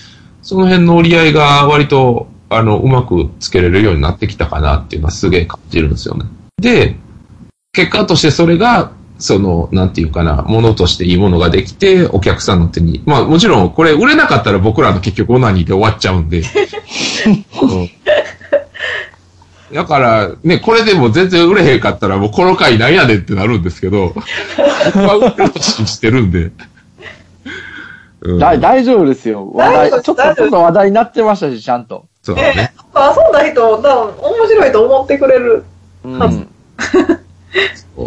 [0.43, 6.25] その辺の折り合いが割と、あの、うまくつけれるようになってきたかなっていうのはすげえ感じるんですよね。
[6.61, 6.97] で、
[7.73, 13.03] 結果としてそれが、その、なんていうかな、ものとしていいものができて、お客さんの手に。
[13.07, 16.39] まあもちろん、これ売れなかったら僕らの結局オナニーで終わっちゃうんで。
[16.39, 17.91] うん
[19.73, 24.15] だから、ね、これでも全然売れへんかったら、もうこの回なんやねんってなるんですけど、
[24.95, 26.53] 僕は売れると信じてるんで。
[28.21, 29.51] うんだ大丈夫ですよ。
[29.53, 32.07] 話題、ちょっと、大丈夫ちょっと話題になってましたし、ちゃんと。
[32.23, 32.73] そうだね。
[32.95, 35.65] 遊んだ人、多分面白いと思ってくれる。
[36.05, 36.49] うん。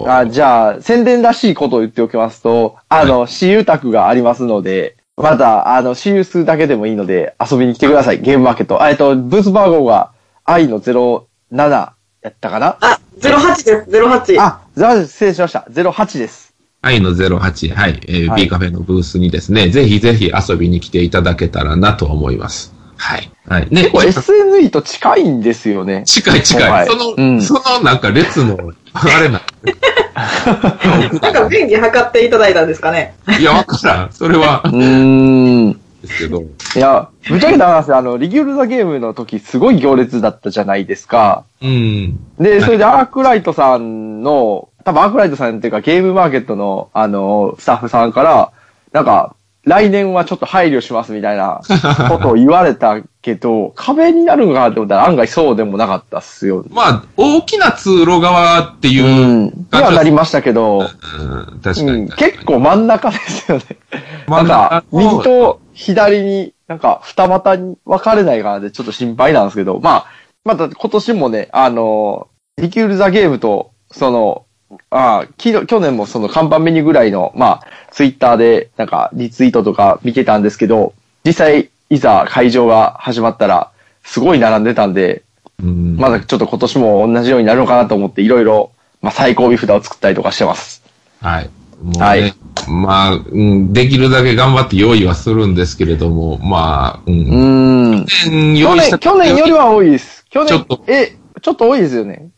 [0.08, 8.22] あじゃあ、宣伝らしいことを言っておきますと、あの、私有宅がありますので、また、あの、私有数だけでもいいので、遊びに来てください。
[8.22, 8.82] ゲームマーケット。
[8.82, 10.12] あえっと、ブース番号が、
[10.46, 11.94] 愛の07や
[12.30, 12.78] ったかな？
[12.82, 14.42] あ、08です、08。
[14.42, 15.66] あ、08失礼しました。
[15.70, 16.54] 08です。
[16.82, 22.74] 愛の08、はい、えーはい B カフェのブースにですね、ぜひぜひ遊びに来ていただけたらなと思います。
[23.00, 23.32] はい。
[23.48, 23.68] はい。
[23.72, 26.04] ね、結構 SNE と近いんですよね。
[26.06, 26.70] 近い近い。
[26.70, 28.58] はいその、うんそのなんか列の、
[28.94, 29.42] あれな。
[31.22, 33.16] なんか便宜測っていただいたんですかね。
[33.40, 34.12] いや、わからん。
[34.12, 35.72] それは う、ーん。
[35.72, 36.42] ですけど。
[36.42, 36.46] い
[36.80, 41.46] や、ぶっちゃけた話、あの、リギュールザゲームの時、すごい行列だったじゃないですか。
[41.62, 42.20] うん。
[42.38, 48.52] で、それでアークライトさんの、多分アークライトさんっていうかゲームマーケットの、あの、スタッフさんから、
[48.92, 49.36] なんか、
[49.66, 51.62] 来年はちょっと配慮しますみたいな
[52.10, 56.66] ことを言われたけど、 壁になるのかなって思ったら案外そうでもなかったっすよ。
[56.70, 59.44] まあ、大きな通路側っていうう、ん。
[59.46, 61.24] にはなりましたけど、う
[61.56, 62.12] ん、確かうん、に。
[62.14, 63.64] 結構真ん中ですよね。
[64.28, 70.06] 真なん中、右と左に、なんか二股に分かれないかなってちょっと心配なんですけど、まあ、
[70.46, 74.46] また今年もね、あの、リキュールザゲームと、その、
[74.92, 83.72] あき去年もその看板メニューぐらいの、まあ、ツイッターでなんかリツイートとか見てたんですけど、実際、いざ会場が始まったら、
[84.04, 85.24] すごい並んでたんで、
[85.62, 90.84] うん、まだちょっと今年も同じようになるのかなと思って、いろいろ、まあ、最高尾札を作ったりとかしてます。
[91.22, 91.50] はい。
[91.82, 92.34] もうね、はい
[92.68, 97.12] まあ、うん、できるだけ頑張って用意はするんですけれども、まあ、う。
[97.12, 98.06] うんん。
[98.06, 100.26] 去年用去年、去年よりは多いです。
[100.30, 102.30] 去年え、ちょっと多いですよね。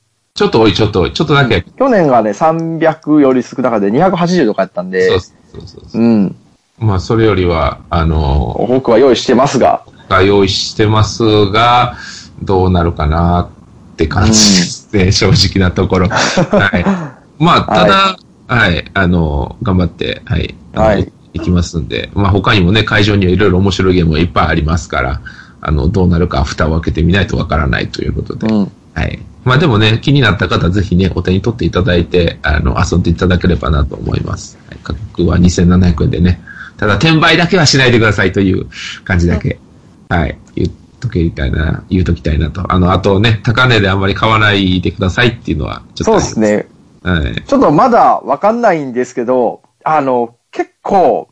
[0.42, 1.62] ちょっと多い、ちょっと多い、ちょっとだけ。
[1.62, 5.28] 去年がね、300より少なかった280とかやったんで、そうそ
[5.60, 6.02] うそうそう。
[6.02, 6.36] うん。
[6.80, 11.96] まあ、それよりは、あの、僕は用意してますが、が用意してますが、
[12.42, 13.52] どうなるかな
[13.94, 16.08] って感じですね、正直なところ。
[16.10, 16.84] はい。
[17.38, 25.22] まあ、ただ、はい、あの、頑張って、はい、はい行きますんで、まあ他にもね、会場にはいろいろ面白いゲームがいっぱいありますから、
[25.62, 28.72] あの、どうなるか蓋を開けてみないとわからないということで、うん。
[28.94, 29.20] はい。
[29.44, 34.58] まあでもね、気になった方はぜひね、お手に取っていただいて、あの、遊んでいただければなと思います。
[34.68, 36.42] はい、価格は2700円でね。
[36.78, 38.68] ただ、転売だけはしないでくださいという
[39.04, 39.60] 感じだけ、
[40.10, 42.72] はい、言っときたいな、言うときたいなと。
[42.72, 46.20] あの、あとね、高値であんまり買わないでくださいっていうのは、ちょっとそう。
[46.20, 46.68] ですね。
[47.04, 47.36] はい。
[47.46, 51.30] ちょっとまだわかんないんですけど、あの、結構、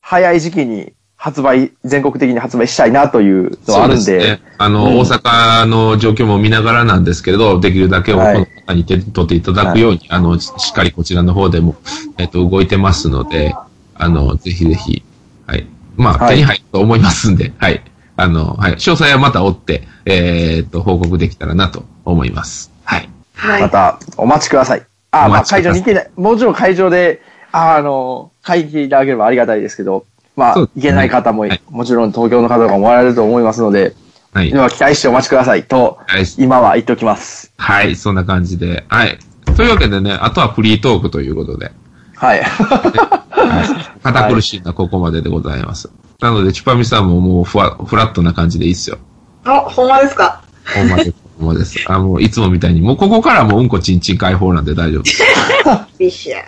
[0.00, 4.40] 早い時期に発売、全国的に発売したいなというのはあるんで、そうですね。
[4.58, 11.76] あの、うん大阪の状況も見ながらなんですけれど、できるだけ多くの方に手に取っていただくように、あの、しっかりこちらの方でも、
[12.18, 13.54] えっと、動いてますので、
[13.94, 15.04] あの、ぜひぜひ、
[15.46, 15.64] はい。
[15.96, 17.84] まあ、はい手に入ると思いますんで、はい。
[18.16, 18.72] あの、はい。
[18.72, 22.72] 詳細はまた追って、えーっと、報告できたらなと思います。
[22.82, 23.08] はい。
[23.36, 23.62] はい。
[23.62, 24.82] またお待ちください。
[25.12, 30.04] あ、まあ会場に行けない、もちろん会場で、ああの、会議いただければありがたいですけど、
[30.42, 33.94] まあ、そうですね行けない方も、はいもちろん東京の方とかもおられると思いますので、
[34.32, 34.50] はい。
[34.50, 37.52] では期待してお待ちくださいと、はい今は言っておきます。
[37.56, 37.96] はい。
[37.96, 39.18] そんな感じで、はい。
[39.56, 41.72] というわけでね、あとはフリートークということで、
[42.16, 42.42] はい。
[42.42, 44.02] はい。
[44.02, 45.90] 堅苦しいのはここまででございます。
[46.20, 48.98] なので、チュパミさんももうフワフラットな感じでいいっすよ。
[49.44, 50.42] あ、ほんまですか？
[50.74, 51.14] ほんまです。
[51.38, 51.84] ほんまです。
[51.88, 55.22] あ、もういつもみたいに、もうここからもううんこちんちん解放なんで大丈夫です。
[55.98, 56.38] ビシャー。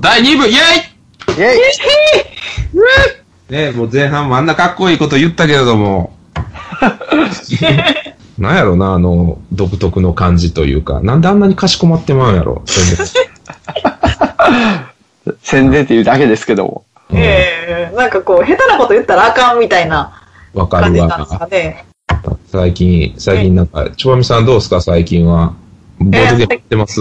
[0.00, 0.58] 第2部、イェイ
[1.28, 1.52] イェ
[3.50, 6.14] イねもう前半もあんなかっこいいこと言ったけれども。
[8.38, 12.62] なんやろな、あの、独特の感じというか、なんであんなにかしこまってまうんやろ。
[15.42, 16.84] 宣伝っていうだけですけども。
[17.10, 20.20] うんええなんかこう、下手なこと言ったらあかんみたいな
[20.52, 21.48] わかる感じなんですかわ。
[21.48, 21.84] ね。
[22.50, 24.80] 最近、最近なんか、ちょばみさんどうですか？
[24.80, 25.54] 最近は。
[26.00, 27.00] ボードゲームやってます？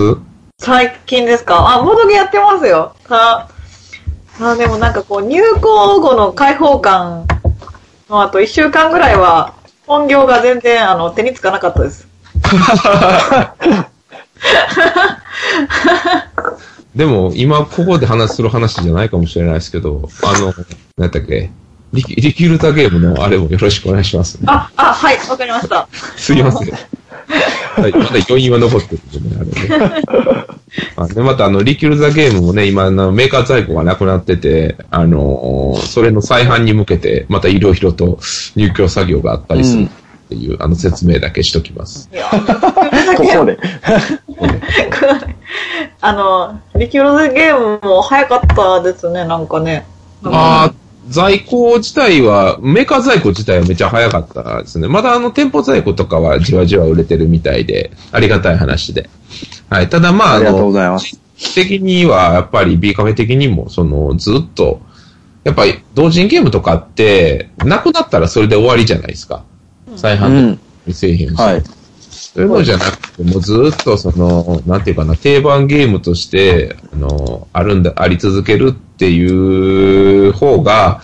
[0.59, 1.73] 最近ですか？
[1.75, 2.93] あ、ボードゲーやってますよ。
[3.09, 3.47] あ、
[4.39, 7.27] あでもなんかこう、入校後の開放感
[8.09, 9.53] の後、一週間ぐらいは、
[9.85, 12.07] 本業が全然あの手につかなかったです。
[16.95, 20.53] でも、今ここで話する話じゃないかもしれないですけど、あの、
[20.97, 21.51] 何やったっけ
[21.91, 24.45] リキリキュルタゲームのあれもよろしくお願いします、ね。
[24.47, 25.87] あ、あ、はい、わかりました。
[26.17, 26.69] すいません。
[27.27, 30.45] はい、まだ余韻は残ってるんでね、あれね。
[30.95, 38.19] あ で、またあの、リキュルザゲームもね、今あの、メーカー在庫がなくなってて、あのーそれの再販に向けて、またいろいろと
[38.55, 39.87] 入居作業があったりするっ
[40.29, 42.09] ていう、あの、説明だけしときます。
[42.13, 42.25] いや、
[43.17, 43.57] ここで。
[46.01, 49.85] あの、リキュールゲームも早かったですね、なんかね。
[50.25, 50.73] ああ、
[51.09, 54.87] 在庫自体は、メーカー在庫自体はめっちゃ早かったですね。
[54.87, 59.09] まだあの店舗在庫とかはじわじわ売れてるみたいで、ありがたい話で。
[59.69, 59.89] はい。
[59.89, 61.19] ただまあ、ありがとうごの、ざいます。
[61.55, 64.81] 的には、やっぱり B カフェ的にも、その、ずっと、
[65.43, 69.43] やっぱり同人ゲームとかって、なくなったらそれで終わりじゃないですか。
[69.97, 70.59] 再う販ん。
[70.87, 71.63] と製品はい。
[72.33, 81.01] そういうのじゃなくて、もうずっとその、なんていうかな、定番ゲームとして、あの、あるんだ、あり続けるっていう方が、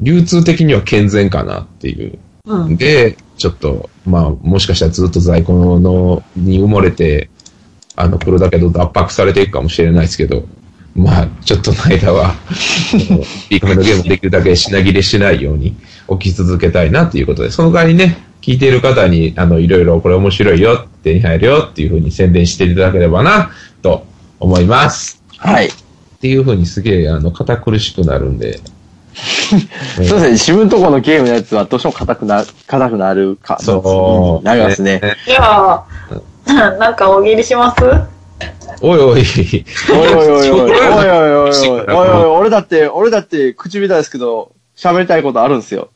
[0.00, 2.18] 流通的には健全かなっていう。
[2.44, 2.76] うん。
[2.76, 7.28] で、ちょっと、まあ、もしかしたらずっと在庫の、に埋もれて、
[7.96, 10.46] あの、来るだけど圧迫されていくかもしれないですけど、
[10.94, 12.34] まあ、ちょっとの間は、
[13.50, 15.74] ビーカメのゲームできるだけ品切れしないように
[16.06, 23.50] 置き続けたいなっていうことで、その代わりね、聞いている方に、あの、いろいろこれ面白いよ、手に入るよっていうふうに宣伝していただければな、
[23.82, 24.06] と
[24.40, 25.22] 思います。
[25.36, 25.66] はい。
[25.66, 25.70] っ
[26.22, 28.60] ていうふうにすげえ、あの、堅苦しくなるんで、
[29.96, 30.30] そうですね。
[30.32, 33.58] 自分とこのゲームのやつはどうしても硬くな、硬くなるか。
[33.60, 34.42] そう。
[34.42, 35.02] んなりますね。
[35.26, 35.84] じゃあ、
[36.78, 37.84] なんか大喜利します？
[38.80, 39.24] おいおい、おい
[39.92, 45.90] おいおいおい、 おいおいおいおい、おいおいおい、俺だって、俺だって口下手ですけど、喋りたいことあるんですよ。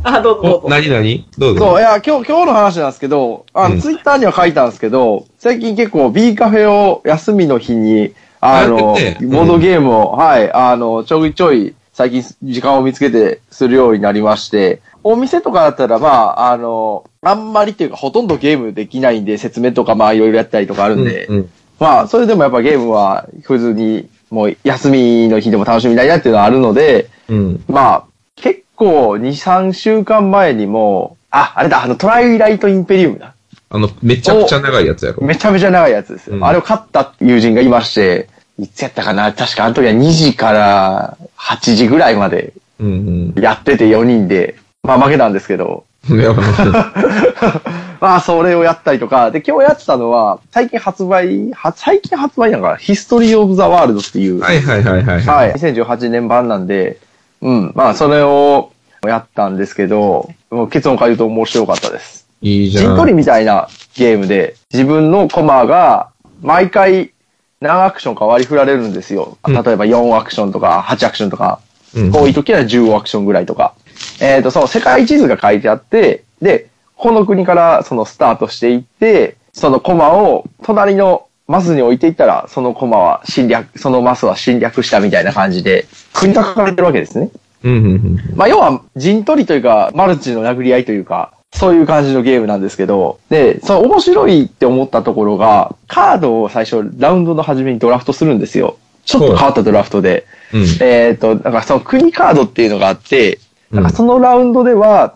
[0.04, 0.68] あ、どうぞどうお、ぞ。
[0.68, 1.66] なになにどうぞ。
[1.66, 27.64] そう、いや、今日、今日の話なんですけど、あの、うんツイッターには書いたんですけど、最近結構 B カフェを休みの日に、あのやって、てボードゲームを、はい、あの、ちょいちょい、最近時間を見つけてするようになりまして、お店とかだったら、まあ、あの、あんまりっていうか、ほとんどゲームできないんで、説明とか、まあ、いろいろやったりとかあるんで、うんうんまあ、それでもやっぱゲームは、普通に、もう、休みの日でも楽しみたいなっていうのはあるので、うん。
[27.68, 28.04] まあ、
[28.36, 33.34] 結構、2、3週間前にも、あ、あれだ、あの、トライライトインペリウムだ。
[33.68, 35.22] あの、めちゃくちゃ長いやつやろ。
[35.22, 36.36] めちゃめちゃ長いやつですよ。
[36.36, 39.32] うんあれを買った友人がいまして、いつやったかな？
[39.32, 47.60] 確かあの時は2時から8時ぐらいまでうんやってて4人で、まあ負けたんですけど、 まあ
[48.00, 55.20] まあそれをやったりとか、で、今日やってたのは、最近発売、は最近発売なんか、ヒストリー・オブ・ザ・ワールドっていう、はいはいはいはい。
[55.22, 55.52] はい。
[55.52, 56.98] 2018年版なんで、
[57.42, 57.72] うん。
[57.74, 58.72] まあ、それを
[59.06, 62.28] やったんですけど、もう結論から言うと面白かったです。
[62.42, 62.84] いいじゃん。
[62.84, 66.10] 陣取りみたいなゲームで、自分のコマが、
[66.42, 67.12] 毎回、
[67.60, 69.36] 何アクションか割り振られるんですよ。
[69.46, 71.60] うん例えば4アクションとか8アクションとか、
[71.94, 73.74] うん多い時は15アクションぐらいとか。
[74.20, 87.30] えっ、と、その世界地図が書いてあって、で、この国からそのスタートしていって、そのコマを隣のマスに置いていったら、そのコマは侵略、そのマスは侵略したみたいな感じで、国が書かれてるわけですね。
[87.64, 88.36] うんうんうん。
[88.36, 98.76] まあ、要は、陣取りというか、マルチの殴り合いというか、そういう感じのゲームなんですけど、で、その面白いって思ったところが、カードを最初、ラウンドの初めにドラフトするんですよ。
[99.04, 100.26] ちょっと変わったドラフトで。
[100.54, 100.66] うん。
[100.80, 105.14] えっ、と、なんかその国カードっていうのがあって、うんなんかそのラウンドでは、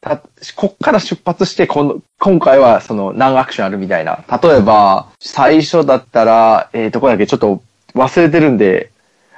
[0.00, 0.22] た
[0.56, 4.24] こっから出発してこの、今回はその何アクションあるみたいな。
[4.42, 7.62] 例えば、最初だったら、えー、どこだっけちょっと
[7.94, 8.90] 忘れてるんで、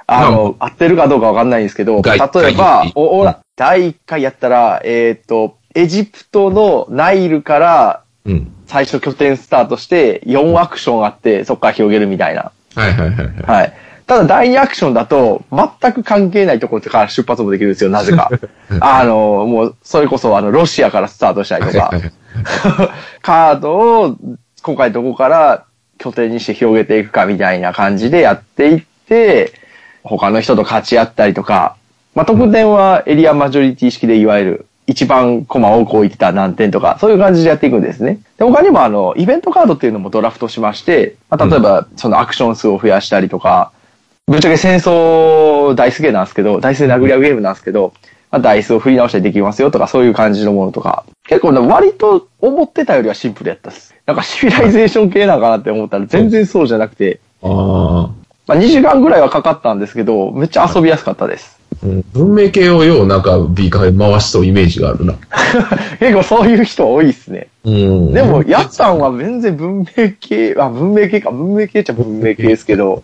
[0.07, 8.53] あの、合ってるかどうかわかんないんですけど、例えばお、お第1回やったら、えっ、と、エジプトのナイルからうん。
[8.65, 12.51] 最初拠点スタートして、4アクションあって、そこから広げるみたいな。
[12.75, 13.35] はいはいはいはい。
[13.43, 13.73] はい。
[14.05, 18.29] ただ第2アクションだと、全く関係ないところから出発もできるんですよ、なぜか。
[18.81, 21.91] あの、もう、それこそ、あの、ロシアからスタートしたりとか
[23.21, 24.15] カードを、
[24.61, 25.63] 今回どこから
[25.97, 29.53] 拠点にして広げていくかみたいな感じでやっていって、
[30.03, 31.75] 他の人とかち合ったりとか、
[32.15, 38.19] まあ、得点はエリアマジョリティ式でいわゆる、一番コマ多く置いてた何点とか、そういう感じでやっていくんですね。
[38.37, 43.71] で、他にもあの、イベントカードっていうのもドラフトしまして、まあ、例えば、そのアクション数を増やしたりとか、
[44.25, 47.93] ぶっちゃけ戦争ダイスゲーなんですけど、ダイスで殴り合うゲームなんですけど、
[48.31, 51.05] まあ、ダイスを振り直したりできますよとか、そういう感じのものとか。
[51.27, 53.93] 結構ね、割と思ってたよりはシンプルやったっす。
[54.05, 58.09] なんかシビライゼーション系なんかなって思ったら全然そうじゃなくて、ああ。
[58.47, 61.59] まあ、2時間ぐらいはかかったんですけど、めっちゃ遊びやすかったです。
[61.83, 65.15] うん文明系をようなんか B カフェ回しそうイメージがあるな。
[65.99, 67.47] 結構そういう人多いっすね。
[67.65, 68.13] うん。
[68.13, 69.85] でも、やったんは全然文明
[70.19, 73.03] 系、あ、文明系か、文明系っちゃ文明系ですけど、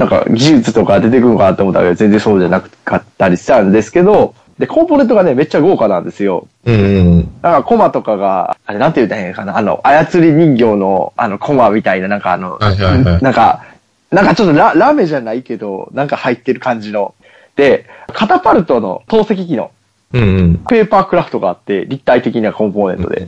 [0.00, 6.48] なんか技術とか出てくるのかなって思ったけど、全然そうじゃなかったりしたんですけど、で、コンポーネントがね、めっちゃ豪華なんですよ。
[6.64, 7.16] うんうん。
[7.42, 13.62] なんかコマとかが、あれなんて言ったらいいのかな、あの、操り人形の、あの、コマみたいな、なんかあの、はいはいはいなんか、
[14.10, 17.14] なんかちょっとララメじゃないけど、なんか入ってる感じの。
[17.56, 19.70] で、カタパルトの透析機能、
[20.14, 20.54] うんうん。
[20.66, 23.26] ペーパークラフトがあって、立体的なコンポーネントで。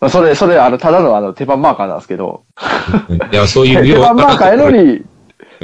[0.00, 2.44] まあそれ、それ、あの、ただのあの、手番マーカーなんですけど、
[3.30, 5.02] いや、そういう手番マーカーやのに、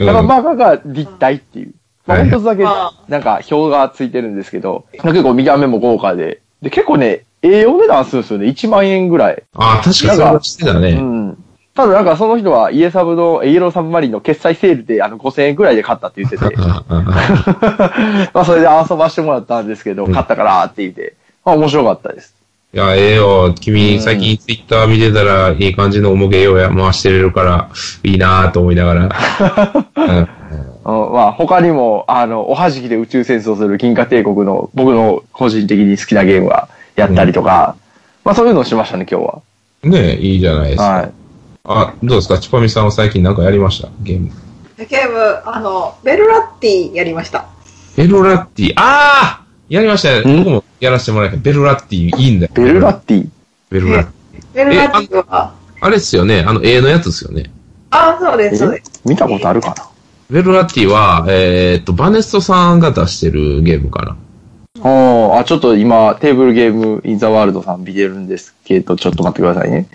[0.01, 1.75] うん手番マーカーが立体っていう。
[2.07, 8.47] まあ、はいもう一つだけあ、なんか表がついてるんですけど、結構見た目も豪華で、で、結構ね、ええお値段するんですよね。
[8.47, 9.43] 1万円ぐらい。
[9.55, 10.95] ああ、確かにそうしてたうね。
[10.95, 11.37] ん。
[11.75, 16.85] ただなんかその人はイエサブの、イエローサブマリンの決済セールであの5000円ぐらいで買ったって言ってて、 ま
[18.35, 22.35] あそれで遊ばしてもらったんですけど、うん買ったからって言って、まあ面白かったです。
[22.73, 23.53] いや、ええよ。
[23.61, 27.69] 君、うん最近ツイッター見てたら、いい感じの重げようや回してれるから、
[28.05, 29.09] いいなぁと思いながら。
[29.97, 30.31] うんうん
[30.83, 37.75] まあ他にも、あの、おはじきで宇宙戦争する銀河帝国の僕の個人的に好きなゲームはやったりとか、
[38.25, 39.39] まあそういうのをしましたね、今日は。
[39.83, 40.85] ねえ、いいじゃないですか。
[40.85, 41.11] はい。
[41.65, 42.39] あ、どうですか？
[42.39, 43.89] チパミさんは最近なんかやりました？
[44.03, 44.31] ゲーム。
[44.79, 47.45] ゲーム、あの、ベルラッティやりました。
[47.97, 48.73] ベルラッティ。
[48.77, 49.41] ああ
[49.71, 50.35] やりましたね。
[50.35, 50.39] ん？
[50.39, 51.45] 僕もやらせてもらいました。
[51.45, 52.53] ベルラッティいいんだよ。
[52.55, 53.29] ベルラッティ？
[53.71, 54.43] ベルラッティ。
[54.53, 56.45] ベルラッティは、あれっすよね。
[56.45, 57.53] あの、絵のやつですよね。
[57.91, 59.01] あ、そうです、そうです。
[59.05, 59.89] 見たことあるかな？
[60.29, 64.17] ベルラッティは、えーっと、バネストさんが出してるゲームかな。
[64.83, 69.87] おーあ、ちょっと今、テーブルゲームインザワールドさん見てるんですけど、ちょっと待ってくださいね。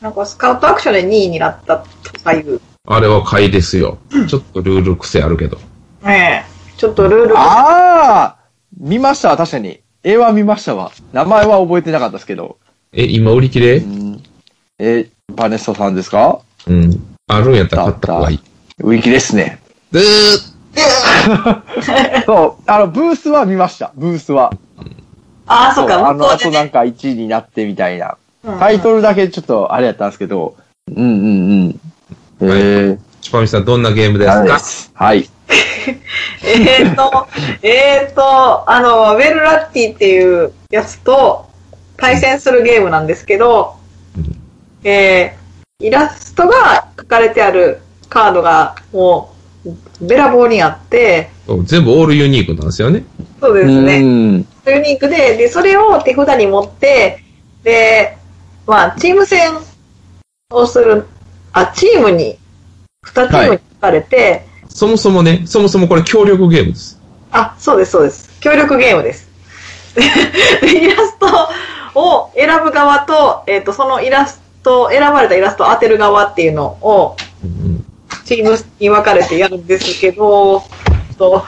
[0.00, 2.60] なんかスカウトアクションで2位になったとかいう。
[2.86, 3.98] あれは買いですよ。
[4.28, 5.58] ちょっとルール癖あるけど。
[6.02, 6.76] ねえ。
[6.76, 7.38] ちょっとルール。
[7.38, 8.36] ああ
[8.82, 9.80] 見ましたわ、確かに。
[10.02, 10.90] 絵は見ましたわ。
[11.12, 12.58] 名前は覚えてなかったですけど。
[12.92, 13.76] え、今売り切れ？
[13.76, 14.22] うん
[14.80, 16.40] え、バネストさんですか？
[16.66, 17.16] うん。
[17.28, 18.40] あるんやったら買った方がいい。
[18.80, 19.60] ウィキですね。
[19.92, 20.04] でー
[22.26, 23.92] そう、あの、ブースは見ました。
[23.94, 24.52] ブースは。
[25.46, 26.50] あ、そうか、あの、向こうでね。
[26.50, 28.16] あとなんか1位になってみたいな。
[28.44, 30.56] うんタイトルだけちょっとあれやったんですけど。
[30.88, 31.80] うんうん
[32.40, 32.48] うん。
[32.50, 34.54] ええチュパミさんどんなゲームでー、すか？
[34.54, 34.90] です。
[34.94, 35.30] はい。
[36.44, 37.28] えーと、
[37.62, 41.46] えーと、あの、ベルラッティっていうやつと
[41.96, 43.76] 対戦するゲームなんですけど、
[44.84, 51.30] えー、イラストが書かれてあるカードがもう、べらぼうにあって、
[51.64, 53.04] 全部オールユニークなんですよね。
[53.40, 54.00] そうですね。
[54.00, 54.46] うん。
[54.66, 57.22] ユニークで、で、それを手札に持って、
[57.62, 58.16] で、
[58.66, 59.52] まあ、チーム戦
[60.50, 61.06] をする、
[61.52, 62.38] あ、チームに、
[63.04, 66.98] 二チームに分かれて、そもそもね、そもそもこれ協力ゲームです。
[67.30, 68.30] あ、そうです、そうです。
[68.40, 69.28] 協力ゲームです。
[69.94, 71.26] でイラスト
[71.94, 77.84] を選ぶ側と、えっ、と、そのイラスト、選ばれたイラストを当てる側っていうのを、うん
[78.24, 80.62] チームに分かれてやるんですけど、
[81.18, 81.44] と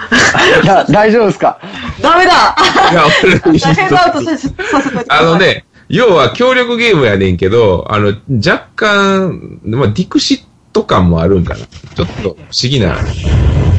[0.62, 1.59] いや、大丈夫ですか？
[2.01, 2.57] ダメだ
[2.91, 5.39] いや、俺ヘッドアウトさせてあの。
[5.39, 8.14] ね、要は協力ゲームやねんけど、あの、
[8.45, 10.43] 若干、まあ、ディクシッ
[10.75, 11.61] ト感もあるんかな。
[11.61, 12.99] ちょっと不思議な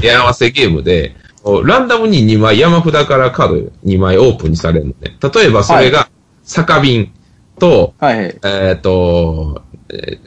[0.02, 1.16] 絵合わせゲームで、
[1.64, 5.18] ランダムに2枚、山札からカード2枚オープンにされるのね。
[5.22, 6.10] 例えばそれが、
[6.44, 7.12] 酒瓶
[7.60, 8.40] と、はいはい。
[8.44, 9.62] えっ、ー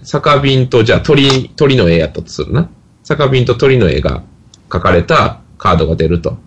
[0.04, 2.68] 酒瓶と、じゃあ鳥、鳥の絵やったとするな。
[3.02, 4.22] 酒瓶と鳥の絵が
[4.68, 6.38] 描かれたカードが出ると。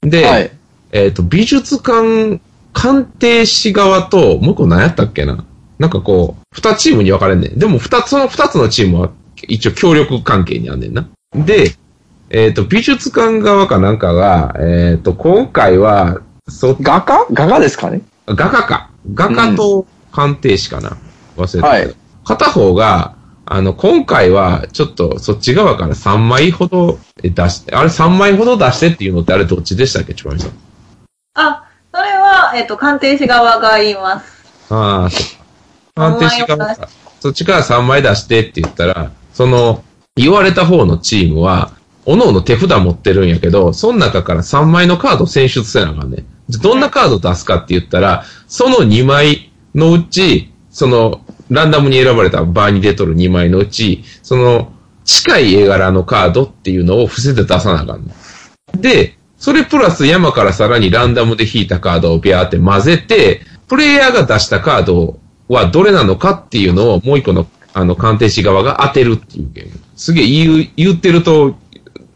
[0.00, 0.50] で、はい。
[0.92, 2.40] えっ、と、美術館、
[2.72, 5.44] 鑑定士側と、もう一個何やったっけな
[5.78, 7.58] なんかこう、二チームに分かれんねん。
[7.58, 9.10] でも二つ、その二つのチームは
[9.42, 11.08] 一応協力関係にあんねんな。
[11.34, 11.74] で、
[12.30, 17.26] えっ、と、美術館側かなんかが、えっ、と、今回は、そ、画家？
[17.32, 18.02] 画家ですかね？
[18.26, 18.90] 画家か。
[19.12, 20.96] 画家と鑑定士かな。
[21.36, 21.68] 忘れたけど。
[21.68, 23.16] はい片方が、
[23.46, 30.52] あの、今回は、ちょっと、そっち側から3枚ほど出して、あれ3枚ほど出してっていうのってあれどっちでしたっけ、ちばみさん。
[31.34, 34.44] あ、それは、えっ、と、鑑定士側が言います。
[34.70, 35.44] ああ、そっか。
[35.94, 36.88] 鑑定士側か。
[37.20, 39.84] そっちから3枚出してって言ったら、その、
[40.16, 41.72] 言われた方のチームは、
[42.06, 46.24] 各々手札持ってるんやけど、その中から3枚のカード選出せなあかんね。
[46.48, 51.20] じゃどんなカード出すかって言ったら、その2枚のうち、その、
[51.50, 54.72] ランダムに選ばれた場に出とる2枚のうち、その、
[55.04, 58.12] 近い絵柄のカードっていうのを伏せて出さなあかんの。
[58.80, 65.18] で、それプラス山からさらにランダムで引いたカードをビャーって混ぜて、プレイヤーが出したカード
[65.48, 69.72] はどれなのかっていうのをもう一個のあの鑑定士側が当てるっていうゲーム。
[69.96, 71.56] すげえ言う、言ってると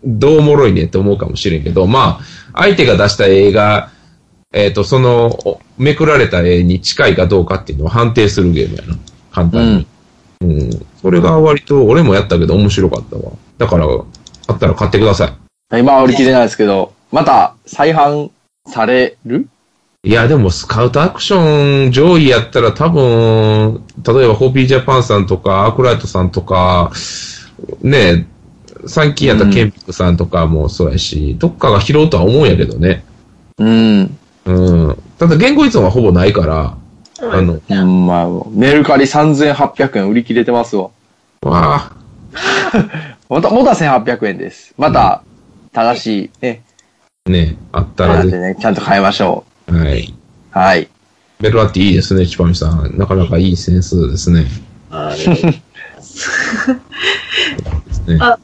[0.04, 2.20] どうおもろいねって思うかもしれんけど、ま
[2.54, 3.90] あ、相手が出した絵が、
[4.52, 8.96] えっ、と、その、おめくられた絵に近いかどうかっていうのを判定するゲームやな。
[9.30, 9.86] 簡単に。
[10.40, 10.86] うん。
[11.02, 13.32] それが割と、俺もやったけど面白かったわ。
[13.58, 13.86] だから、
[14.46, 15.36] あったら買ってくださ
[15.72, 15.78] い。
[15.78, 18.30] 今は売り切れないですけど、また再販
[18.66, 19.48] される？
[20.08, 26.90] いや、でもスカウトアクション上位やったら多分、例えばホビージャパンさんとか、アークライトさんとか、
[27.82, 28.26] ね
[28.86, 33.04] 最近やったらケンピックさんとかもそうやし、どっかが拾うとは思うんやけどね。
[33.58, 34.18] うん。
[34.46, 34.98] うん。
[35.18, 36.78] ただ言語依存はほぼないから、
[37.20, 40.84] あの、うん、まあ、メルカリ3800円売り切れてますわ。
[41.42, 41.92] わあ、
[43.28, 44.72] また、また1800円です。
[44.78, 45.22] また、
[45.74, 46.62] 正しい、ね、
[47.26, 50.14] ね、あったらね、ちゃんと変えましょひ、はい。
[50.54, 50.58] う。
[50.58, 50.88] はい。
[51.40, 52.96] ベルアッティいいですね、チパミさん。
[52.98, 54.46] なかなかいいセンスですね。
[54.90, 55.62] あですね
[58.20, 58.38] あ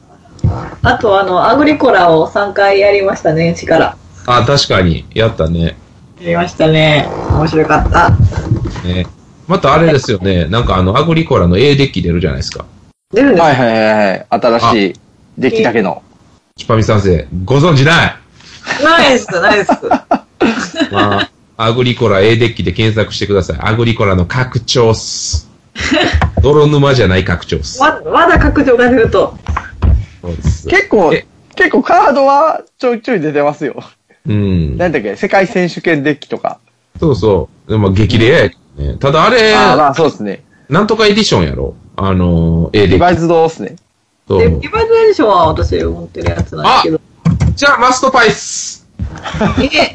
[0.83, 3.97] あと、あの、アグリコラを3回やりましたね、1から。
[4.27, 5.77] あ、確かに、やったね。
[6.21, 7.09] やりましたね。
[7.31, 8.11] 面白かった。
[8.87, 9.07] ね。
[9.47, 12.65] またあれですよね、なんかあの、アグリコラの A デッキ出るじゃないですか。
[13.13, 14.27] 出るんですはいはいはいはい。
[14.29, 14.93] 新しい
[15.37, 16.01] デッキだけの。
[16.55, 18.15] チパミ先生、ご存知ない
[18.83, 19.71] ナイス、ナイス。
[20.91, 23.57] まあ、アグリコラ A デッキで検索してください。
[23.61, 25.49] アグリコラの拡張っす。
[26.41, 27.79] 泥沼じゃない拡張っす。
[27.79, 29.37] ま、まだ拡張が出ると。
[30.21, 30.67] そうです。
[30.67, 31.25] 結構え、
[31.55, 33.83] 結構カードはちょいちょい出てますよ。
[34.27, 34.77] うん。
[34.77, 35.15] なんだっけ？
[35.15, 36.59] 世界選手権デッキとか。
[36.99, 37.71] そうそう。
[37.71, 38.97] でも激レアやけどね。
[38.97, 40.43] ただあれ、ああ、まあそうですね。
[40.69, 42.93] なんとかエディションやろあの、A デッキ。
[42.93, 43.75] リバイズドっすね。
[44.27, 47.01] で、リバイズエディションは私持ってるやつなんですけど。
[47.55, 48.84] じゃあ、マストパイス
[49.61, 49.93] え、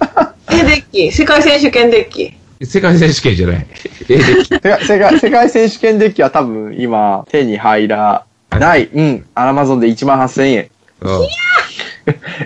[0.56, 2.34] え、デッキ、世界選手権デッキ。
[2.64, 3.66] 世界選手権じゃない。
[4.08, 4.86] A デッキ。
[4.86, 8.86] 世界世界選手権デッキは多分今手に入らない。
[8.86, 9.26] うん。
[9.34, 10.64] アラマゾンで1万8000円。
[10.64, 10.68] い
[11.02, 11.28] うん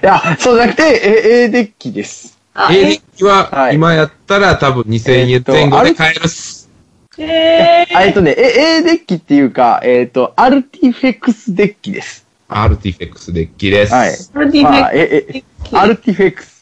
[0.02, 2.38] や、そうじゃなくて、え A デッキです。
[2.54, 6.70] あ、A デッえ、キは、はい今やったら多分2000円前後で買えるっす。
[7.16, 12.26] えあえっとね、え A デッキっていうか、えっ、と、アルティフェクスデッキです。
[12.48, 13.92] アルティフェクスデッキです。
[13.92, 14.10] はい。
[14.34, 16.53] アルティフまあ、ェえ、え、クアルティフェクス。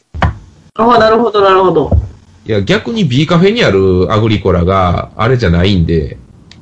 [0.75, 1.91] あ、なるほど、なるほど。
[2.45, 6.17] いや、逆に B カフェにあるアグリコラが、あれじゃないんで、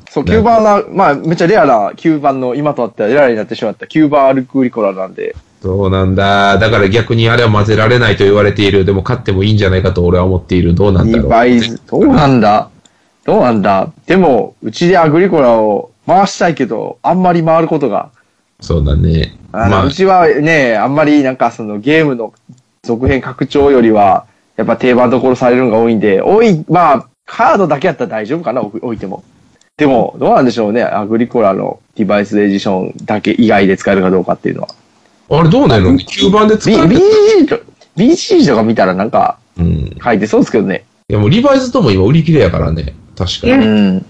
[0.10, 6.58] そう、9番な、まあ、めっちゃレアな9番の、今とあってはレアになってしまった9番アルクリコラなんで、そうなんだ。
[6.58, 8.84] だから逆にあれは混ぜられないと言われている。
[8.84, 10.74] でも買ってもいいんじゃないかと俺は思っている。
[10.74, 11.30] どうなんだろ2う。
[11.30, 12.70] 倍ず、どうなんだ？
[13.24, 13.94] どうなんだ？
[14.08, 18.10] でも、うちでアグリコラを回したいけど、あんまり回ることが、
[18.60, 19.38] そうだね。
[19.52, 22.34] あの、まあう、ちはね、あんまりなんかそのゲームの
[22.84, 24.26] 続編拡張よりは、
[24.58, 29.24] やっぱ定番どころされるのが多いんで、多い、まあ、カードだけやったら大丈夫かな、置置いても。
[29.78, 34.70] でも、どうなんでしょうね、アグリコラのデバイスエディションだけ以外で使えるかどうかっていうのは。
[35.30, 37.60] あれどうなんの ?9 番で使える？BG と、
[37.96, 39.66] BG とか見たらなんかうん。
[39.66, 40.84] い書いてそうですけどね。
[41.08, 42.96] やもうリバイズとも今売り切れやからね。
[43.16, 43.66] 確かうに。
[43.66, 44.06] うん。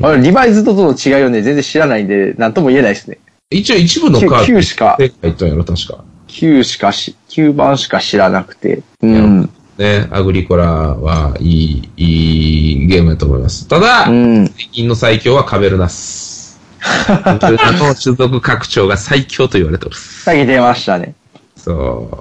[0.00, 3.18] 俺リバイズとの違いをね、全然知らないんで、なんとも言えないですね。
[3.50, 4.36] 一応一部のカード。
[4.54, 6.04] 9しか、正解言ったんやろ、確か。
[6.32, 8.82] 9しかし、9番しか知らなくて。
[9.02, 9.50] うん。
[9.78, 13.68] ね、アグリコラはいい、いいゲームだと思います。
[13.68, 14.46] ただ、うん。
[14.48, 16.60] 最近の最強はカベルナス。
[16.80, 19.96] カベルナの種族拡張が最強と言われておる。
[19.96, 21.14] さっき出ましたね。
[21.56, 21.72] そ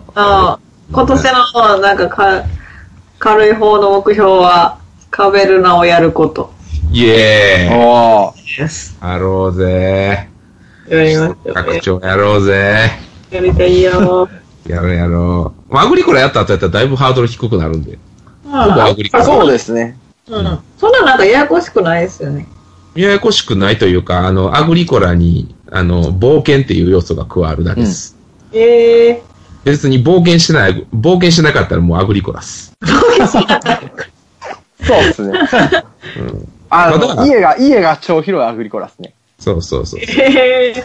[0.07, 0.11] う。
[0.15, 0.59] あ
[0.91, 1.23] 今年
[1.55, 2.43] の、なんかか、
[3.17, 4.77] 軽い方の目標は、
[5.09, 6.53] カベルナをやること
[6.91, 9.07] イエーイおー。
[9.07, 10.29] やろうぜ
[10.87, 12.89] やりましょう拡張やろうぜ
[13.31, 14.29] やりたいよ。
[14.67, 15.73] やろうやろう。
[15.73, 17.93] まあ、アグリコラやった後やったらだいぶハードル低くなるんで。
[17.93, 17.99] うん
[18.51, 19.25] ほぼアグリコラ。
[19.25, 19.97] そうですね。
[20.27, 20.59] うん。
[20.77, 22.47] そんななんかややこしくないですよね。
[22.95, 28.17] ややこしくないというか、あの、アグリコラに、あの、冒険っていう要素が加わるだけです。
[28.51, 29.23] ええ
[29.63, 32.73] 別に冒険しない、冒険しなかったらもうアグリコラっす。
[34.83, 35.39] そうですね。
[36.69, 39.13] あの、まだ家が、家が超広いアグリコラですね。
[39.39, 39.99] そうそうそう。
[40.01, 40.83] ええ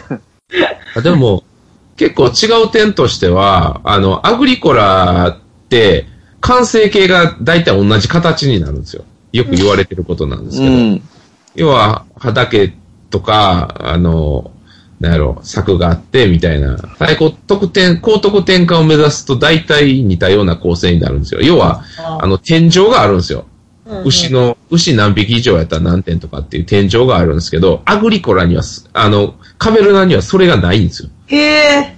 [0.94, 1.42] あでも、
[1.96, 5.38] 結構違う点としては、あの、アグリコラっ
[5.68, 6.06] て、
[6.40, 9.04] 完成形が大体同じ形になるんですよ。
[9.32, 10.72] よく言われてることなんですけど。
[10.72, 11.02] うん。
[11.54, 12.74] 要は、畑
[13.10, 14.52] とか、あの、
[15.00, 16.78] なんやろ、柵があって、みたいな。
[16.98, 21.40] 最高得点、高得点化を目指すと大体似たような構成になるんですよ。
[21.40, 21.82] 要は、
[22.20, 23.46] あの、天井があるんですよ。
[24.04, 31.08] 牛の、牛何匹以上やったら何点とかっていう天井があるんですけど、アグリコラにはす、あの、カメルナにはそれがないんですよ。
[31.28, 31.96] へえ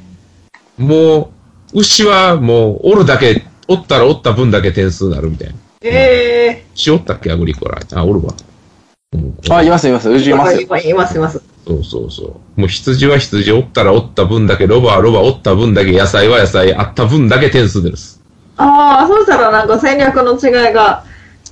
[0.76, 1.32] も
[1.74, 5.54] う、牛はもう、おるだけ、おったらおった分だけ点数になるみたいな。
[5.82, 7.80] ええしおったっけ、アグリコラ。
[7.94, 8.34] あ、おるわ。
[9.12, 10.10] うん、あ、いますいます。
[10.10, 11.42] うちいますいますいます。
[11.66, 12.60] そうそうそう。
[12.60, 18.22] もう羊は羊おったらおった分だけ、ロバはロバおった分だけ、野菜は野菜あった分だけ点数です。
[18.58, 21.04] ああ、そうしたらなんか戦略の違いが、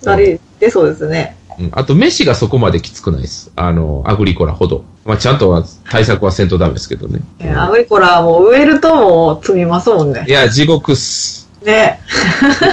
[0.05, 1.37] あり、出そうですね。
[1.59, 1.69] うん。
[1.73, 3.53] あと、飯がそこまできつくないです。
[3.57, 4.85] あの、アグリコラほど。
[5.05, 7.21] まあ、ちゃんとは対策はせんとダメですけどね。
[7.39, 10.31] えアグリコラはもう植えるともう積みますもんねい。
[10.31, 11.47] や、地獄っす。
[11.67, 12.01] ね。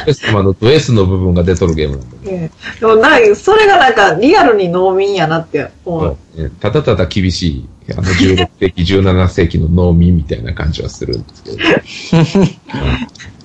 [0.05, 2.17] ド S 様のド S の部分が出とるゲームなんで。
[2.31, 6.17] ええでもなそれがなんかリアルに農民やなって思う。
[6.35, 11.57] そうねただただ厳しい、あの、16世紀、17世紀の農民みたいな感じはするんですけど。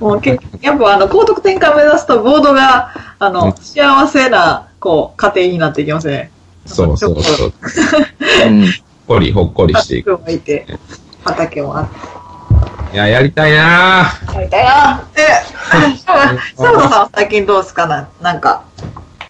[0.00, 6.30] もうけやっぱあの、高得点化目指すとボードが、あの、うん幸せな、こう、家庭になっていきますね。
[6.66, 7.50] そうそうそう。
[7.50, 8.64] ほっうん。
[9.06, 10.18] こり、ほっこりしていく。
[10.28, 10.66] いて、
[11.24, 12.94] 畑もあって。
[12.94, 15.02] いや、やりたいなやりたいな。
[15.16, 15.20] え、
[16.56, 17.86] サウダさん最近どうですか？
[17.86, 18.62] ななんか。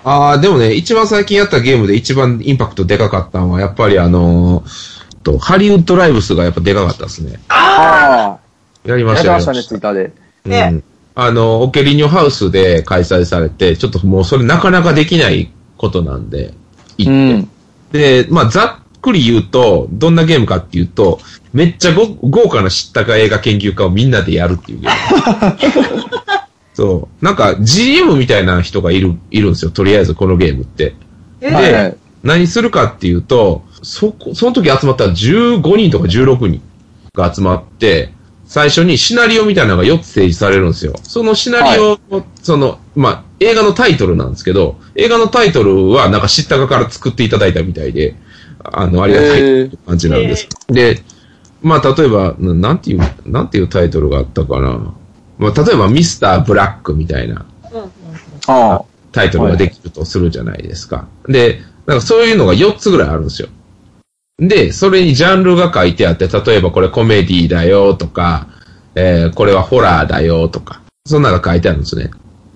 [0.04, 7.40] ああ、でもね、一番最近やったゲームで一番インパクトでかかったのは、やっぱりあのーと、ハリウッドライブスがやっぱでかかったですね。
[7.48, 8.88] ああ。
[8.88, 9.32] やりましたよ。
[9.32, 10.12] やってましたね、ツイッターで。
[10.44, 10.84] ねうん。
[11.14, 16.52] あの、オケリニョハウスで開催されて、ちょっともうそれなかなかできないことなんで、
[16.98, 17.38] 行うって。
[17.38, 17.48] ん。
[17.92, 21.20] で、まあ、ざっくり言うと、どんなゲームかっていうと、
[21.52, 25.58] めっちゃご豪華な知ったか映画研究家をみんなでやるっていうゲーム。
[26.74, 27.24] そう。
[27.24, 29.70] なんか GM みたいな人がいる、いるんですよ。
[29.70, 30.96] とりあえずこのゲームって。
[31.40, 31.96] えはいはい。
[32.24, 36.60] 何するかっていうと、そこ、その時集まった15人とか16人
[37.14, 38.12] が集まって、
[38.54, 40.92] 最初にシナリオみたいなのが4つ提示されるんですよ。
[41.02, 48.14] そのシナリオを、その、まあ、映画のタイトルなんですけど、映画のタイトルはなんか知ったかから作っていただいたみたいで、
[48.62, 50.48] あの、ありがたい感じなんです。
[50.68, 51.02] で、
[51.62, 54.94] まあ、例えば、ななんていう、なんていうタイトルがあったかな。
[55.36, 57.46] まあ、例えば、ミスターブラックみたいな。
[59.10, 61.08] タイトルができるとするじゃないですか。
[61.26, 63.48] で、なんかそういうのが4つぐらいあるんですよ。
[64.38, 68.48] で、それにジャンルが書いてあって、例えばこれコメディだよとか、
[68.96, 72.10] えーこれはホラーだよとか、そんなのが書いてあるんですね。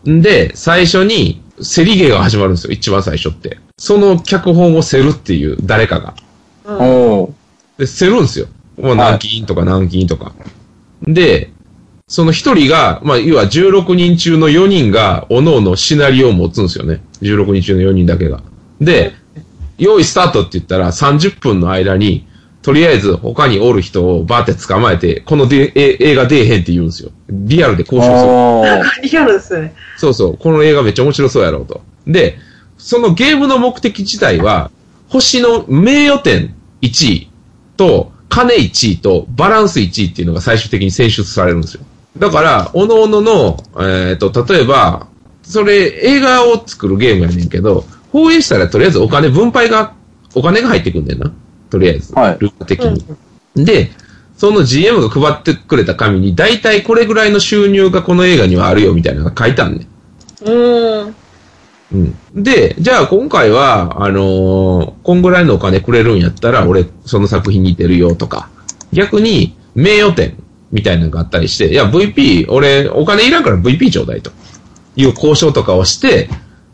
[0.04, 3.58] で、最初に、セリゲーが始まるんですよ、一番最初って。
[3.78, 6.14] その脚本をせるっていう、誰かが。
[6.64, 7.34] おう
[7.78, 8.46] で、せるんですよ。
[8.80, 10.32] もう何金とか何金とか。
[11.02, 11.50] で、
[12.08, 17.02] その一人が、まあ、要は16人中の4人が、おのおのシナリオを持つんですよね。
[17.22, 18.40] 16人中の4人だけが。
[18.80, 19.12] で、
[19.78, 22.26] 用意スタートって言ったら30分の間に、
[22.62, 27.10] とりあえず他におる人をバーって捕まえて、このでえ映画出えへんって言うんですよ。
[27.30, 29.08] リアルで交渉する。
[29.10, 29.74] リアルですね。
[29.96, 31.80] そうそう、この映画めっちゃ面白そうやろうと。
[32.06, 32.38] で、
[32.76, 34.70] そのゲームの目的自体は、
[35.08, 37.30] 星の名誉点1位
[37.76, 41.84] と、金1位とバランス1位っていうのが最終的に選出されるんですよ。
[42.18, 45.06] だから、おのおのの、えっ、と、例えば、
[45.42, 49.94] それ映画を作るゲームやねんけど、放映したらとりあえずお金分配が、
[50.34, 51.32] お金が入ってくんねんな。
[51.70, 52.14] とりあえず。
[52.14, 53.04] はいルール的に。
[53.64, 53.90] で、
[54.36, 59.86] その GM が配ってくれた紙に、大体これぐらいの収入がこの映画にはあるよみたいなのが書いてあんねん。
[60.42, 61.14] うーん。
[61.92, 62.42] うん。
[62.42, 68.48] で、じゃあ今回は、あのーこんぐらいのお金くれるんやったら、俺、その作品に出るよとか、
[68.92, 70.36] 逆に、名誉点
[70.70, 74.30] みたいなのがあったりして、いや、VP、俺、お金いらんから VP ちょうだいと。
[74.96, 76.28] いう交渉とかをして、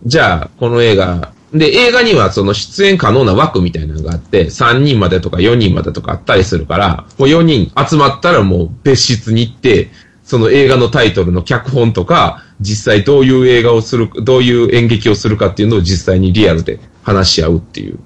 [0.07, 9.91] じゃあ、この映画、で、映画にはその出演可能な枠みたいなのがあって、3人までとか4人までとかあったりするから、もう4人集まったらもう別室に行って、
[10.25, 17.99] その映画のタイトルの脚本とか、実際どういう映画をする、どういう演劇をするかっていうのを実際にリアルで話し合うっていう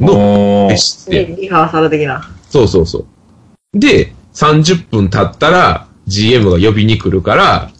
[0.00, 1.26] の別室で。
[1.26, 2.30] リリハーサル的な。
[2.48, 3.78] そうそうそう。
[3.78, 7.70] で、30分経ったら GM が呼びに来るから、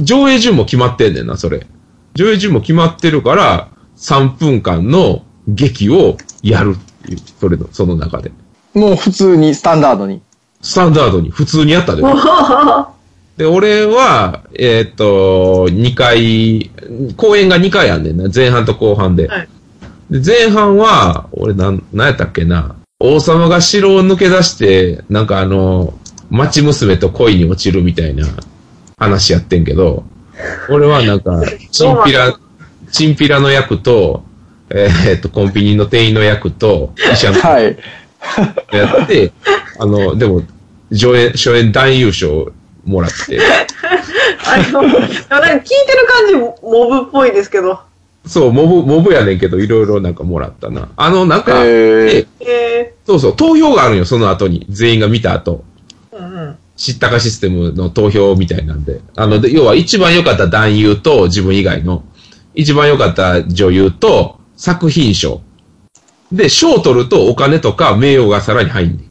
[0.00, 1.66] 上映順も決まってんねんな、それ。
[2.16, 8.32] 上映順も決まってるから、3分間の劇をやるっていう、それの、その中で。
[8.74, 10.20] もう普通に、スタンダードに。
[10.60, 12.02] スタンダードに普通にやったで。
[13.36, 16.70] で、俺は、えーっと、2回、
[17.16, 18.30] 公演が2回あんねんな。
[18.34, 19.28] 前半と後半で。
[19.28, 19.48] はい
[20.10, 22.76] で前半は、俺なん、なんやったっけな。
[23.00, 25.94] 王様が城を抜け出して、なんかあの、
[26.30, 28.26] 町娘と恋に落ちるみたいな
[28.96, 30.04] 話やってんけど、
[30.68, 32.38] 俺はなんか、 チンピラ、
[32.90, 34.24] チンピラの役と、
[34.70, 37.76] えーっと、コンビニの店員の役と、医者のはい。
[38.72, 39.32] やって、
[39.78, 40.42] あの、でも、
[40.90, 42.52] 上演、初演男優賞
[42.84, 43.38] もらって、
[44.44, 47.80] あの、なんか聞いてる感じ、モブっぽいですけど。
[48.26, 50.88] そう、モブ、モブやねんけど、いろいろなんかもらったな。
[50.96, 52.26] あの、なんか、へー
[53.06, 54.66] そうそう、投票があるんよ、その後に。
[54.68, 55.62] 全員が見た後。
[56.12, 56.58] ー、うんうん。
[56.76, 59.00] 知ったかシステムの投票みたいなんで。
[59.16, 62.04] あの、で要は一番良かった男優と自分以外の、
[62.54, 65.40] 一番良かった女優と作品賞。
[66.32, 69.10] で、賞取るとお金とか名誉がさらに入んねん。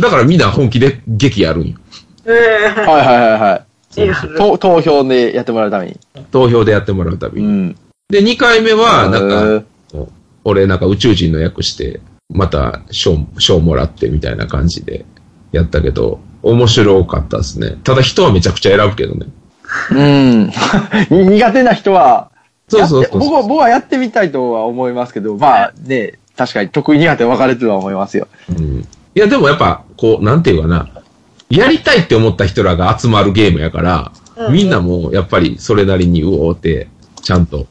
[0.00, 1.78] だからみんな本気で劇やるんよ。
[2.26, 2.30] え
[2.66, 3.68] はいはいはいはい。
[3.96, 4.36] リアル。
[4.36, 6.00] と投票でやってもらうために。
[6.30, 7.46] 投票でやってもらうたびに。
[7.46, 7.76] うん。
[8.08, 10.08] で、2回目は、なんか、
[10.44, 12.00] 俺なんか宇宙人の役して、
[12.30, 15.04] また賞、賞もらってみたいな感じで
[15.52, 17.76] やったけど、面白かったですね。
[17.84, 19.26] ただ人はめちゃくちゃ選ぶけどね。
[19.90, 20.46] うん。
[21.10, 22.30] に 苦手な人は、
[22.68, 28.28] そうそうそうやって僕は、僕はやってみたいとは思いますけど、まあね、確かに得意苦手分かれてるとは思いますよ。
[28.50, 28.80] うん。
[28.80, 30.88] いや、でもやっぱ、こう、なんていうかな、
[31.50, 36.86] やりたいって思った人らが集まるゲームやから、うんみんなもやっぱりそれなりにうおーって、
[37.22, 37.66] ちゃんと、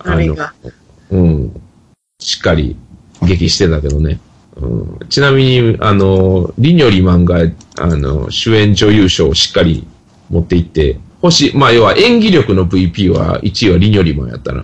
[0.00, 0.34] あの
[1.10, 1.60] うん、
[2.18, 2.76] しっかり
[3.22, 4.18] 劇してたけどね。
[4.60, 7.38] うんちなみに、あの、リニョリマンが、
[7.78, 9.86] あの、主演女優賞をしっかり
[10.28, 14.62] 持っていって、星、まあ要は演技力の VP は1位はリニョリマンやったな。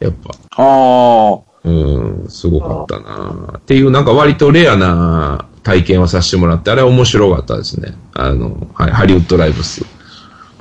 [0.00, 0.34] やっぱ。
[0.62, 1.46] ああ。
[1.64, 7.94] うん、すごかったなっていう、なんか割とレアな体験をさせてもらって、あれは面白かったですね。
[8.14, 9.84] あの、はい、ハリウッドライブス。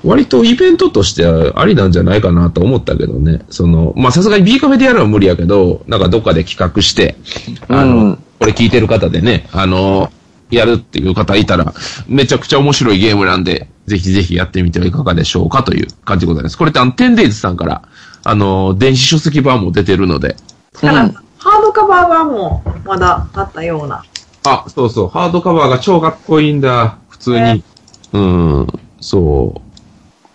[0.05, 3.41] 割とイベントとしてはありなんじゃないかなと思ったけどね。
[3.49, 7.15] その、まあさすがに B カフェでやるのは無理やけど、なんかどっかで企画して、
[7.67, 10.11] あの、うんこれ聞いてる方でね、あの、
[10.51, 11.73] やるっていう方いたら、
[12.07, 16.57] めちゃくちゃ面白いゲームなんで、ぜひぜひやってみてはいかがでしょうかという感じでございます。
[16.57, 17.81] これってあの、テンデイズさんから、
[18.23, 20.35] あの、電子書籍版も出てるので、
[20.73, 24.03] ただ、ハードカバー版もまだあったような。
[24.45, 27.63] あ、そうそう、ハードカバーが超かっこいいんだ、普通にね。
[28.13, 28.67] うん、
[28.99, 29.61] そう。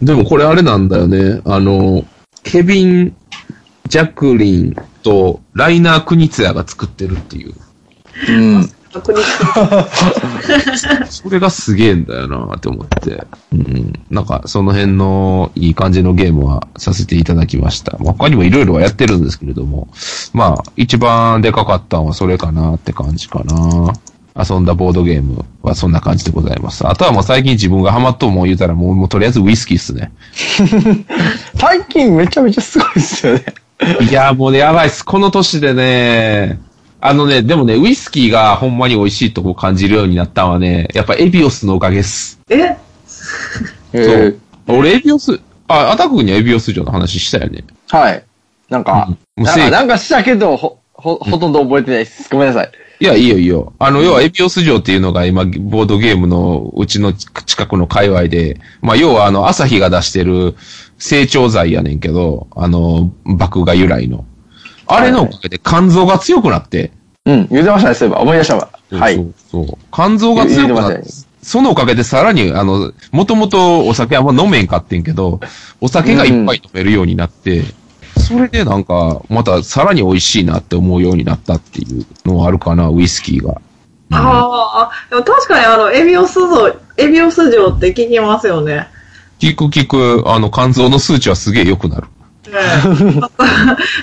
[0.03, 1.41] でもこれあれなんだよね。
[1.45, 2.05] あの、
[2.43, 3.17] ケビン・
[3.89, 7.55] ジャクリンとライナー・クニツヤが作ってるっていう。
[8.29, 8.71] うん。
[11.09, 13.25] それがすげえんだよなって思って。
[13.53, 13.93] うん。
[14.11, 17.99] なんか、その辺のいい感じのゲームはさせていただきました。
[17.99, 19.89] まあ他にもいろいろはやってるんですけれども、
[20.33, 23.93] まあ、一番でかかったのはそれかなって感じかな。
[24.37, 26.87] 遊んだボードゲームはそんな感じでございます。
[26.87, 30.13] あとはもう最近自分がハマっと思う言うたらもう、もうとりあえずウイスキーっすね。
[31.57, 33.45] 最近めちゃめちゃすごいですよね。
[34.09, 35.05] いや、もうね、やばいっす。
[35.05, 36.61] この年でね、
[37.01, 42.39] あのね、でもね、ウイスキーがほんまに美味しいとこ感じるようになったのはね、やっぱエビオスのおかげっす。
[42.51, 42.77] え？
[43.95, 44.39] そう。
[44.69, 47.65] 俺、エビオス、あ、アタックにはエビオス城の話したよね。
[47.89, 48.23] はい。
[48.69, 52.29] なんか、うんなんかなんかしたけど、ほ、ほ、ほとんど覚えてないです。
[52.31, 52.71] ごめんなさい。
[53.01, 53.73] いや、いいよいいよ。
[53.79, 60.55] あの、要はエビオス城っていうのが今、ボードゲームのうちの近くの界隈で、まあ、要はあの、朝日が出してる
[60.99, 64.27] 成長剤やねんけど、あの、麦芽由来の。
[64.87, 66.93] あれのおかげで肝臓が強くなって、
[67.25, 67.49] うん。
[67.51, 68.21] 言ってましたね、そういえば。
[68.21, 68.69] 思い出したわ。
[68.91, 69.17] はい。
[69.17, 69.79] そうそう。
[69.91, 71.03] 肝臓が強くなって
[71.43, 75.41] そのおかげでさらに、あの、もともとお酒あんま飲めんかってんけど、
[75.81, 77.63] お酒がいっぱい飲めるようになって、
[78.31, 83.61] それでなんか、またさらに美味しいなって思うようになったっていうのはあるかな、ウイスキーが。
[84.13, 88.89] ああ、でも確かにあの、エビオス像、エビオス城って聞きますよね。
[89.41, 92.03] 聞く聞く、あの、肝臓の数値はすげえ良くなる。
[92.03, 92.09] ね
[92.53, 93.21] え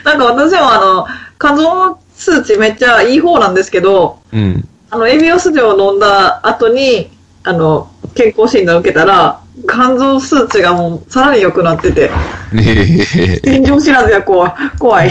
[0.04, 1.08] なんか私もあの、
[1.40, 4.68] 肝臓の数値めっちゃいい方なんですけど、うん。
[4.90, 7.10] あの、エビオス錠を飲んだ後に、
[7.44, 12.12] あの、健康診断受けたら、肝臓数値がもうさらに良くなってて。
[13.44, 14.54] 天井知らずや怖い。
[14.78, 15.10] 怖い。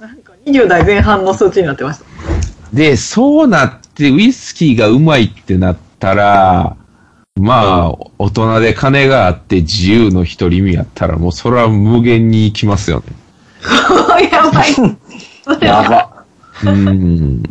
[0.00, 2.06] なんか20代前半の数値になってました。
[2.72, 6.76] で、そうなって、ウイスキーがうまいってなったら、
[7.36, 13.04] まあ、大人で金があって自由の独り身やったら、もうそれは無限に行きますよね。
[14.30, 15.64] やばい。
[15.64, 16.24] やば。
[16.64, 17.42] うん。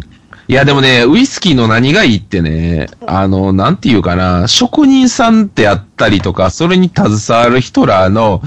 [0.50, 8.42] いや、でもね、ウイスキーの何がいいってね、あの、なんていうかな、職人さんであったりとか、それに携わる人らの、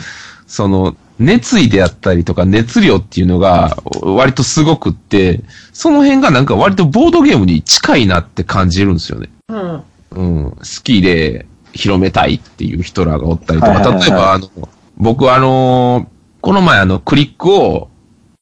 [0.46, 5.42] その、熱意であったりとか、熱量っていうのが、割とすごくって、
[5.74, 9.28] その辺がなんか割とボードゲームに近いなって感じるんですよね。
[9.48, 9.82] うん。
[10.12, 14.48] うん、好きで広めたいっていう人らがおったりとか、はいはいはい例えばあの、
[14.96, 17.90] 僕あの、この前あの、クリックオ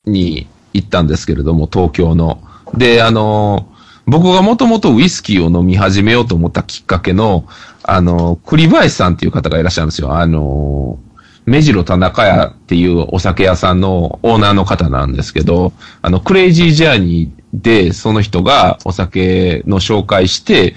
[0.06, 2.40] ーに行ったんですけれども、東京の。
[2.74, 3.68] で、あの、
[4.06, 7.46] 僕がもともとウイスキーを飲み始めようと思ったきっかけの、
[7.82, 10.16] あの、栗林さんっていう方がいらっしゃるんですよ。
[10.16, 10.98] あの、
[11.44, 20.74] 目白田中屋っていうお酒屋さんのオーナーの方なんですけど、あの、クレイジージャーニーでその人がお酒の紹介して、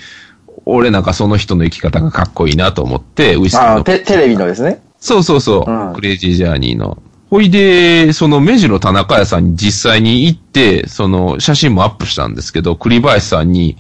[0.66, 3.84] 俺なんかその人の生き方がかっこいいなと思って、ウイスキーあの。
[3.84, 4.82] テテレビのですね。
[5.00, 6.98] そうそうそう、うんクレイジージャーニーの。
[7.32, 13.78] ほいで、その目白田中屋さんに実際に行って、その写真もアップしたんですけど、栗林さんに、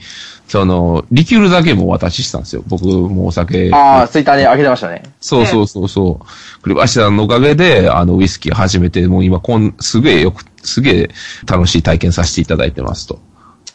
[0.47, 2.63] その、リキュールだけもお渡ししたんですよ。
[2.65, 3.69] 僕もお酒。
[3.73, 5.03] ああ、ツイッターに上げてましたね。
[5.19, 6.61] そうそうそうそう。
[6.61, 11.09] 栗林さんのおかげで、あの、ウイスキー始めて、もう今、こん、すげえよく、すげえ
[11.45, 13.19] 楽しい体験させていただいてますと。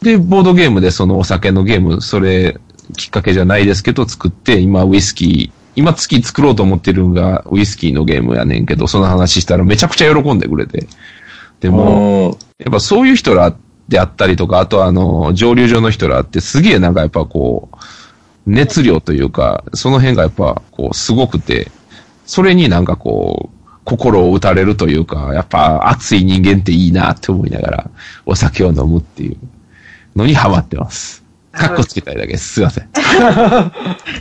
[0.01, 2.57] で、ボードゲームでそのお酒のゲーム、それ、
[2.97, 10.87] きっかけじゃないですけど、作って、今、ウイスキー、今月作ろうと思ってるのが、ウイスキーのゲームやねんけど、その話したらめちゃくちゃ喜んでくれて。
[11.59, 12.37] でも、うん。
[12.57, 13.55] やっぱそういう人ら
[13.87, 17.77] であったりとか、あとはあの、蒸留所の人らってすげえなんかやっぱこう、
[18.47, 21.69] 熱量というか、その辺がやっぱこう、すごくて、
[22.25, 27.89] それになんかこう、心を打たれるというか、やっぱ熱い人間っていいなって思いながら、
[28.25, 29.37] お酒を飲むっていう
[30.15, 31.26] のにハマってます。
[31.57, 32.53] かっこつけたいだけです。
[32.53, 32.83] すいません。
[32.85, 32.87] い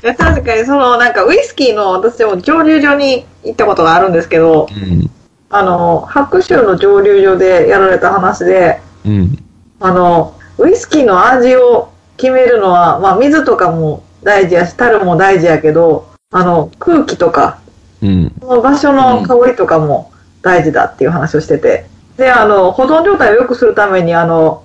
[0.03, 5.11] や確かにそのなんかウイスキーの私も蒸留所に行ったことがあるんですけど、うん。
[5.49, 9.39] あの、白州の蒸留所でやられた話で、うん。
[9.81, 17.61] あの、ウイスキーの味を決めるのは、まあ水とかも大事やし、樽も大事やけど、あの、空気とか、
[18.03, 18.33] うん。
[18.41, 20.13] その場所の香りとかも
[20.43, 21.87] 大事だっていう話をしてて。
[22.17, 24.65] で、あの、保存状態を良くするために、あの、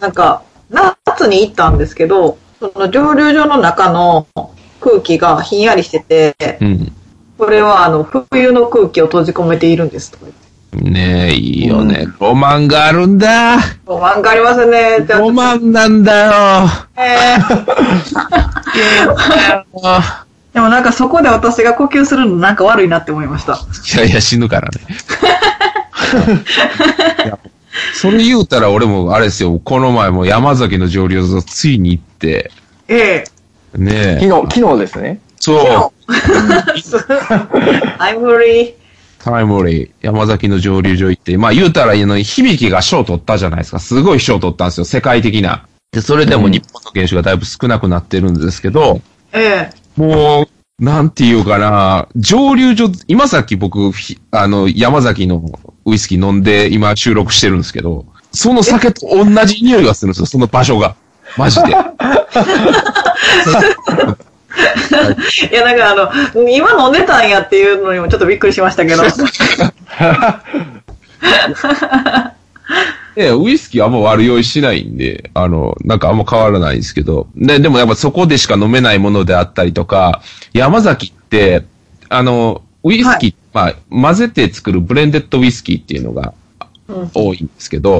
[0.00, 4.26] なんか、夏に行ったんですけど、その蒸留所の中の
[4.80, 6.92] 空気がひんやりしてて、うん。
[7.38, 10.90] これはあの、冬の空気を閉じ込めているんですとか言って。
[10.90, 12.06] ねえ、いいよね。
[12.20, 13.56] ロマンがあるんだ。
[13.86, 14.98] ロマンがありますね。
[15.08, 16.32] ロマンなんだよ。
[16.96, 23.52] えーでもなんかそこで私が呼吸するのなんか悪いなって思いました。
[23.54, 24.80] いやいや、死ぬからね。
[27.94, 32.50] それ言うたら俺もあれですよ、この前も山崎の蒸留所ついに行って、
[32.88, 33.24] え
[33.76, 33.78] え。
[33.78, 34.18] ねえ。
[34.20, 35.20] 昨日、昨日ですね。
[35.38, 36.12] そう、
[37.98, 38.74] I'm free.
[39.18, 43.78] タイムリー、山崎の蒸留所行って、まあ言うたら、あの、響きが賞取ったじゃないですか。
[43.78, 45.66] すごい賞取ったんですよ、世界的な。
[45.92, 49.00] で、それでも日本の原酒がだいぶ少なくなってるんですけど、
[49.32, 50.00] ええ。
[50.00, 50.46] も
[50.80, 55.42] う、なんていうかな、蒸留所、今さっき僕、ひあの、山崎の
[55.88, 60.94] ウイスキー飲んで今収録してるんですけど、その酒と同じ匂いがするんですよ、その場所が。
[61.36, 61.68] マジで。
[65.50, 69.02] いや、なんかあの、今飲んでたんやっていうのにもちょっとびっくりしましたけど。
[73.16, 80.22] えウイスキーあんま悪酔いしないんで、あの、なんかあんま変わらないんですけど、で、でもやっぱそこでしか飲めないものであったりとか、
[80.52, 81.64] 山崎って、
[82.08, 86.32] あの、ウイスキー、まあ、混ぜて作るブレンデッドウイスキーっていうのが
[86.88, 87.98] うん多いんですけど、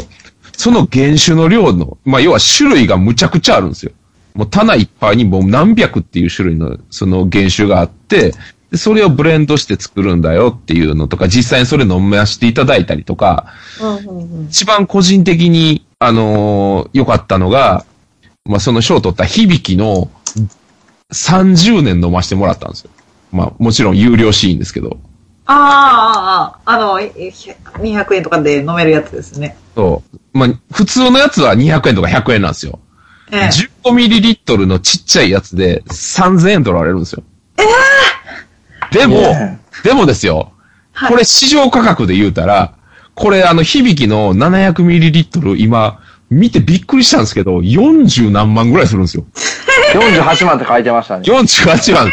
[0.56, 3.92] その原酒の量の、まあ、要は種類がむちゃくちゃあるんですよ。
[4.34, 8.32] もう棚いっぱいにもう何百っていう種類のその原酒があって、
[8.70, 13.46] でそれをブレンドして作るんだよっていうのとか、実際にそれ飲ませていただいたりとか、
[13.80, 17.84] うんうんうん一番個人的に、あのー良かったのが、
[18.44, 20.10] まあ、その賞を取った響きの
[21.12, 22.90] 30年飲ませてもらったんですよ。
[23.32, 24.98] まあ、もちろん有料シーンですけど。
[25.46, 29.56] ああ、あ、の、200円とかで飲めるやつですね。
[29.74, 30.18] そう。
[30.38, 32.78] まあ、普通のやつは200円とか100円なんですよ。
[33.32, 33.50] ええ。
[33.84, 37.22] 15ミリリットルのちっちゃいやつで3000円取られるんですよ。
[37.58, 40.52] ええでも、ねでもですよ、
[41.08, 42.74] これ市場価格で言うたら、
[43.14, 46.00] これあの、響きの700ミリリットル今、
[46.30, 49.24] 見てびっくりしたんですけど、40何万ぐらいするんですよ。
[49.94, 51.22] 48万って書いてましたね。
[51.24, 52.12] 48万。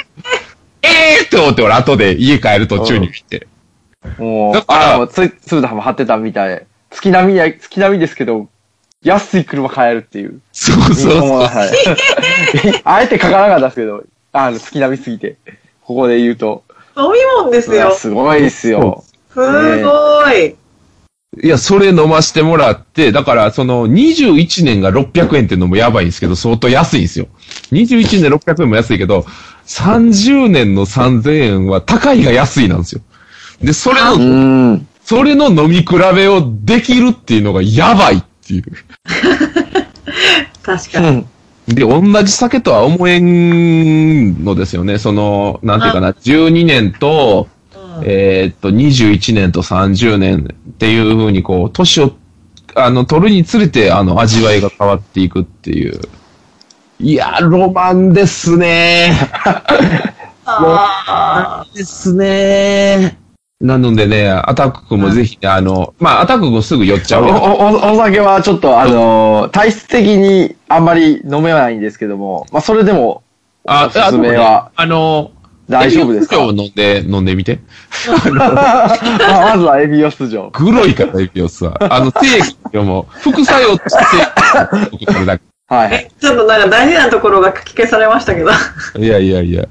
[0.85, 3.47] ええーって思って俺後で家帰る途中に見て。
[4.19, 6.65] もうだ、からあ、もうつ、つぶたも貼ってたみたい。
[6.91, 8.47] 月並みや、月並みですけど、
[9.03, 10.41] 安い車買えるっていう。
[10.51, 11.39] そうそうそう。
[11.41, 12.81] はい。
[12.83, 15.37] あえて書かなかったですけど、あの、月並みすぎて。
[15.81, 16.63] ここで言うと。
[16.97, 17.91] 飲み物ですよ。
[17.91, 19.03] すごいですよ。
[19.31, 20.55] すごい。
[21.43, 27.27] いや、それ飲ましてもらって、だから、その、21年が600円っていうのもやばいんですけど、相当安いんですよ。
[27.73, 29.25] 21年600円も安いけど、
[29.67, 33.01] 30年の3000円は高いが安いなんですよ。
[33.61, 34.87] で、それうの、ん。
[35.03, 35.85] それの飲み比
[36.15, 38.63] べをできるっていうのがやばいっていう。
[40.63, 41.07] 確かに。
[41.07, 41.25] うん。
[41.67, 44.97] で、同じ酒とは思えんのですよね。
[44.97, 47.47] その、なんていうかな、12年と、
[48.03, 52.11] えーっと、21年と30年っていう風にこう、年を、
[52.75, 55.99] あの、取るにつれて、あの、味わいが変わっていくっていう。
[56.99, 59.11] いや、ロマンですね。
[60.45, 63.17] あですね。
[63.61, 67.33] なのでね、アタック君もぜひ、あの、まあ、アタック君すぐ寄っちゃうよ。
[67.35, 73.23] おおお酒はちょっと、あのー体質的にあんまり飲めないんですけども、まあ、それでも、
[73.67, 75.31] あおすすめはあの、
[75.69, 76.35] 大丈夫ですか？
[76.35, 77.59] エビオス飲んで、飲んでみて。
[78.33, 80.49] ま あまずはエビオス城。
[80.51, 81.75] グロいから、エビオスは。
[81.89, 85.39] あの、定義よりも、副作用として。
[85.67, 86.11] はい。
[86.19, 88.51] ちょっとなんか大事なところが書き消されましたけど。
[88.99, 89.65] いやいやいや。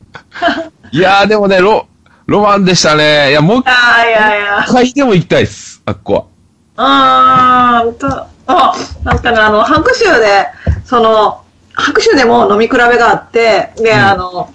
[0.90, 1.86] いやーでもね、ロ、
[2.26, 3.30] ロマンでしたね。
[3.30, 4.64] いや、もう一ああ、いやいや。
[4.66, 6.28] 回でも行きたいっす、あっこ
[6.76, 8.08] あーんと、
[8.48, 8.74] あ、
[9.04, 10.46] なんかね、あの、白州で、
[10.84, 14.52] その、白州でも飲み比べがあって、で、あの、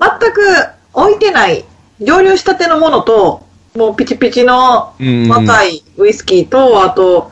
[0.00, 0.40] 全く
[0.92, 1.64] 置いてない、
[2.00, 3.46] 蒸留したてのものと、
[3.76, 7.30] もうピチピチのうん若いウイスキーと、あと、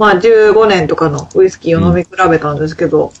[0.00, 3.12] まあ15年とかのウイスキーを飲み比べたんですけど、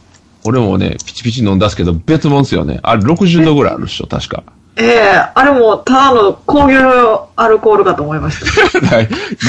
[0.46, 2.80] 俺もね、ピチピチ飲んだっすけど、別物っすよね。
[2.82, 4.42] あれ60度ぐらいあるっしょ、確か。
[4.76, 8.40] ええあれもただの工業アルコールかと思いまし
[8.80, 8.80] た。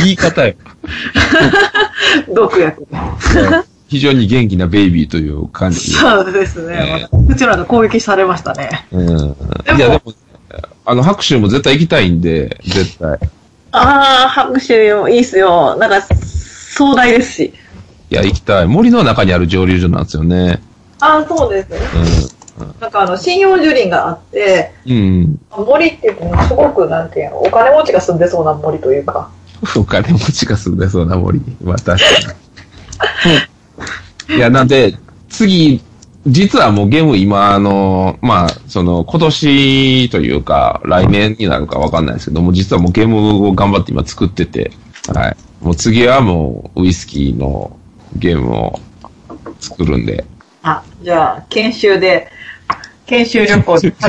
[0.03, 0.55] 言い方よ。
[2.35, 2.85] 毒薬。
[3.87, 5.93] 非常に元気なベイビーという感じ。
[5.93, 7.07] そうですね。
[7.11, 8.87] またうちらが攻撃されましたね。
[8.91, 9.07] うん。
[9.07, 10.01] でもいや、でも、
[10.83, 13.17] あの、拍手も絶対行きたいんで、絶対。
[13.71, 15.77] ああ、拍手よ、いいっすよ。
[15.77, 16.05] なんか、
[16.71, 17.53] 壮大ですし。
[18.09, 18.67] いや、行きたい。
[18.67, 20.61] 森の中にある蒸留所なんですよね。
[20.99, 21.79] あ、そうですね。
[22.79, 25.39] なんかあの、信用樹林があって、うん。
[25.57, 25.65] うん。
[25.65, 29.29] 森っていうと、すごく、なんていうの、お金持ちが住んでそうな森というか。
[29.75, 31.41] お金持ちが住んでそうな森。
[31.63, 31.95] まあ確か
[34.29, 34.35] に。
[34.37, 34.95] いや、なんで、
[35.29, 35.81] 次、
[36.25, 44.71] 実はもうゲーム今、あの、まあ、その、今年というか、来年になるかわかんないですけども、実はもうゲームを頑張って今作ってて、
[45.13, 45.37] はい。
[45.61, 47.77] もう次はもう、ウイスキーの
[48.15, 48.79] ゲームを
[49.59, 50.25] 作るんで。
[50.63, 52.29] あ、じゃあ、研修で、
[53.05, 53.91] 研修旅行で。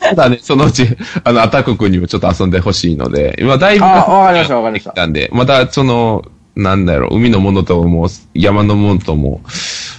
[0.00, 0.84] ただね、そのうち、
[1.24, 6.24] あの、アタック君にもちょっと遊んでほしいので、今だいぶ、あわかりましたわかりましたなんで、またその、
[6.56, 9.40] なんだろう、海のものとも、山のものとも、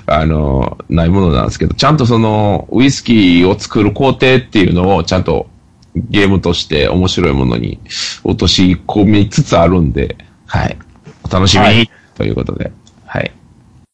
[0.05, 5.47] あの、ないものなんですけど、ちゃんとその、ウイスキーを作る工程っていうのを、ちゃんと
[6.09, 7.79] ゲームとして面白いものに
[8.23, 10.77] 落とし込みつつあるんで、はい。
[11.23, 12.71] お楽しみに、はいということで、
[13.05, 13.31] はい。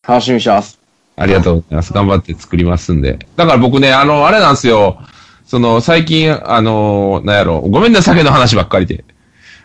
[0.07, 0.79] 楽しみにしてます。
[1.17, 1.93] ありがとうございます。
[1.93, 3.19] 頑張って作りますんで。
[3.35, 4.97] だから僕ね、あの、あれなんですよ。
[5.45, 9.03] その、最近、あの、なんやろ、ごめんな酒の話ばっかりで。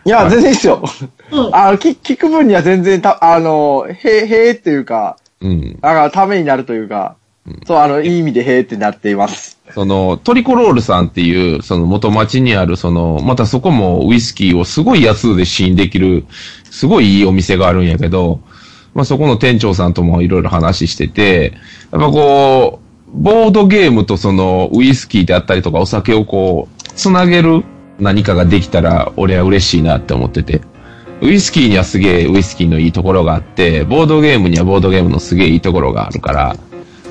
[0.05, 0.83] いや、はい全然いいっすよ。
[1.31, 5.73] うんあの、聞聞く分には全然た、あの、へ、へーっていうか、うん。
[5.75, 7.15] だからためになるというか、
[7.65, 9.59] そう、あの、いい意味でへーってなっています。
[9.73, 16.25] その、トリコロールさんっていう、その元町にある、その、またそこもウイスキーをすごい安で試飲できる、
[16.69, 18.39] すごいいいお店があるんやけど、
[18.93, 21.53] まあそこの店長さんともいろいろ話してて、
[21.91, 27.63] やっぱこう、ボードゲームとそのウイスキーであったりとかお酒をこう、つなげる
[27.99, 30.61] 何かができたら俺は嬉しいなって思ってて。
[31.21, 36.55] ウイスキーにはすげえウイスキーのいいところがあって、ボードゲームにはボードゲームのすげえいいところがあるから、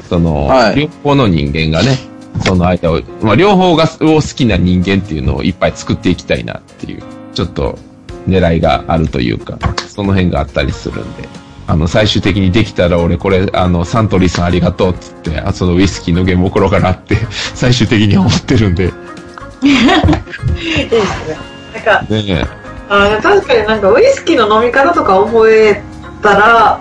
[0.09, 0.77] その、はい。
[0.81, 1.99] 両方の人間がね、
[2.45, 3.87] その間を、まあ、両方が、を
[4.17, 7.03] 好きな人間っていうのをいっぱい作っていきたいなっていう、
[7.35, 7.79] ちょっと
[8.27, 11.29] 狙いがあるというか、その辺があったりするんで、
[11.67, 17.17] あの、最終的にできたら俺これ、あの、サントリーさんありがとうっつって、あそのウイスキーのゲーム送ろうかなって、
[17.55, 18.85] 最終的には思ってるんで、
[19.63, 21.39] いいですね。
[21.75, 22.47] なんか、ね
[22.91, 25.83] あ確かになんかウイスキーの飲み方とか覚え
[26.23, 26.81] たら、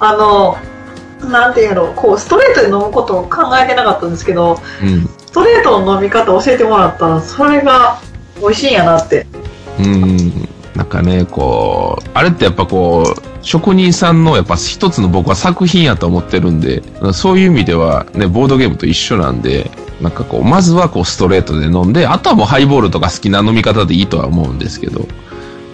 [0.00, 0.58] あの、
[1.30, 5.08] なんていうの、こう、ストレートで飲むことを考えてなかったんですけど、うん。
[5.26, 7.98] ストレートの飲み方教えてもらったら、それが
[8.40, 9.26] 美味しいんやなって。
[9.78, 10.48] うん。
[10.74, 19.70] なんかね、こう、あれってやっぱこう、職人さんのやっぱ一つの僕は作品やと思ってるんで、そういう意味ではね、ボードゲームと一緒なんで、
[20.00, 25.06] なんかこう、まずはこうストレートで飲んで、あとはもうハイボールとか好きな飲み方でいいとは思うんですけど、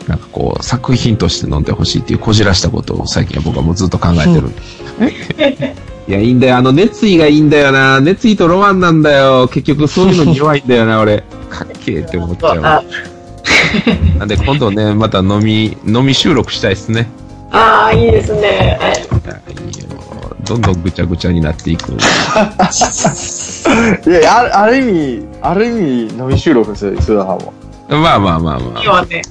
[0.09, 4.51] なんかこう、作品として飲んでほしいっていうこじらしたことを最近は僕はもうずっと考えてる。
[6.09, 6.57] いや、いいんだよ。
[6.57, 8.01] あの、熱意がいいんだよな。
[8.01, 9.49] 熱意とロマンなんだよ。
[9.49, 11.23] 結局そういうのに弱いんだよな、俺。
[11.49, 12.61] かっけえって思っちゃう。
[12.65, 12.83] あ
[14.19, 17.09] なんで今度ね、また飲み、飲み収録したいですね。
[17.53, 18.41] あー、いいですね。
[18.41, 20.01] いやいいよ
[20.45, 21.93] どんどんぐちゃぐちゃになっていく。
[21.95, 21.97] い
[24.11, 27.53] や、あるある意味、ある意味、飲み収録ですよ、須田さんも。
[27.89, 28.81] まあまあまあまあ。
[28.81, 29.23] いいわね。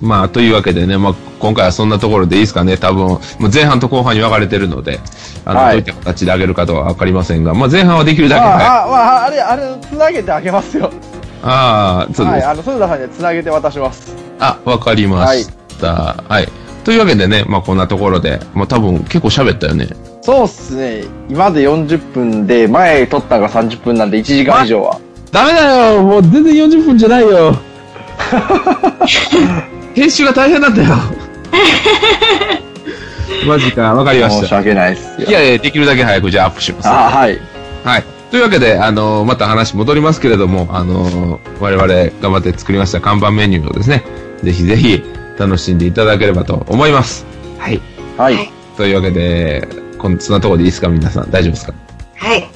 [0.00, 2.76] まあ、というわけでね、まあ、今回はそんなところでいいですかね。
[2.76, 5.00] 多分、もう前半と後半に分かれてるので、
[5.44, 8.52] あの、はいどういった形で上げるかとは分かりませんが、まあ前半はできるだけ、はい。
[8.52, 10.90] ああ、まあ、あれ、あれ、つなげてあげますよ。
[11.42, 12.48] ああ、そうはい、です。
[12.48, 14.14] あの、須田さんにはつなげて渡します。
[14.40, 15.48] あ、わかりまし
[15.80, 16.22] た。
[16.28, 16.48] はい。
[16.84, 19.88] というわけでね、まあこんなところで、まあ多分結構喋ったよね。
[20.22, 21.04] そうっすね。
[21.28, 25.00] 今で40分で、前撮ったのが30分なんで1時間以上は。
[25.34, 27.56] ダメだよもう全然40分じゃないよ
[29.94, 30.94] 編集が大変なんだよ
[33.46, 34.38] マジか、わかりまし。
[34.40, 35.28] 申した訳ないっすよ。
[35.28, 36.88] いやいや、できるだけ早くじゃあアップします。
[36.88, 37.38] あはい。
[37.84, 38.04] はい。
[38.30, 41.86] というわけで、あのまた話戻りますけれども、あの我々
[42.22, 44.02] 頑張って作りました看板メニューをですね、
[44.42, 45.02] ぜひぜひ
[45.38, 47.26] 楽しんでいただければと思います。
[47.58, 47.80] はい。
[48.16, 48.50] はい。
[48.76, 49.68] というわけで、
[49.98, 51.30] こんそんなところでいいですか皆さん？
[51.30, 51.74] 大丈夫ですか？
[52.16, 52.48] はい。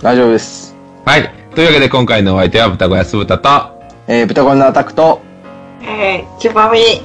[0.00, 0.76] 大丈夫です。
[1.04, 1.30] はい。
[1.54, 3.50] というわけで、今回のお相手は豚小屋酢豚と、
[4.06, 5.20] えー、豚コンのアタックと、
[5.86, 7.02] えー、チュパミ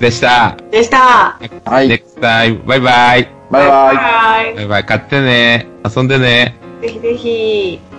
[0.00, 0.56] でした。
[0.70, 1.38] でした。
[1.64, 1.88] はい。
[1.88, 2.64] next time.
[2.64, 3.28] バイバイ。
[3.50, 3.96] バイバイ。
[3.96, 4.84] バイバイバイ。
[4.84, 5.66] 買ってね。
[5.84, 6.56] 遊んでね。
[6.80, 7.91] ぜひぜひ。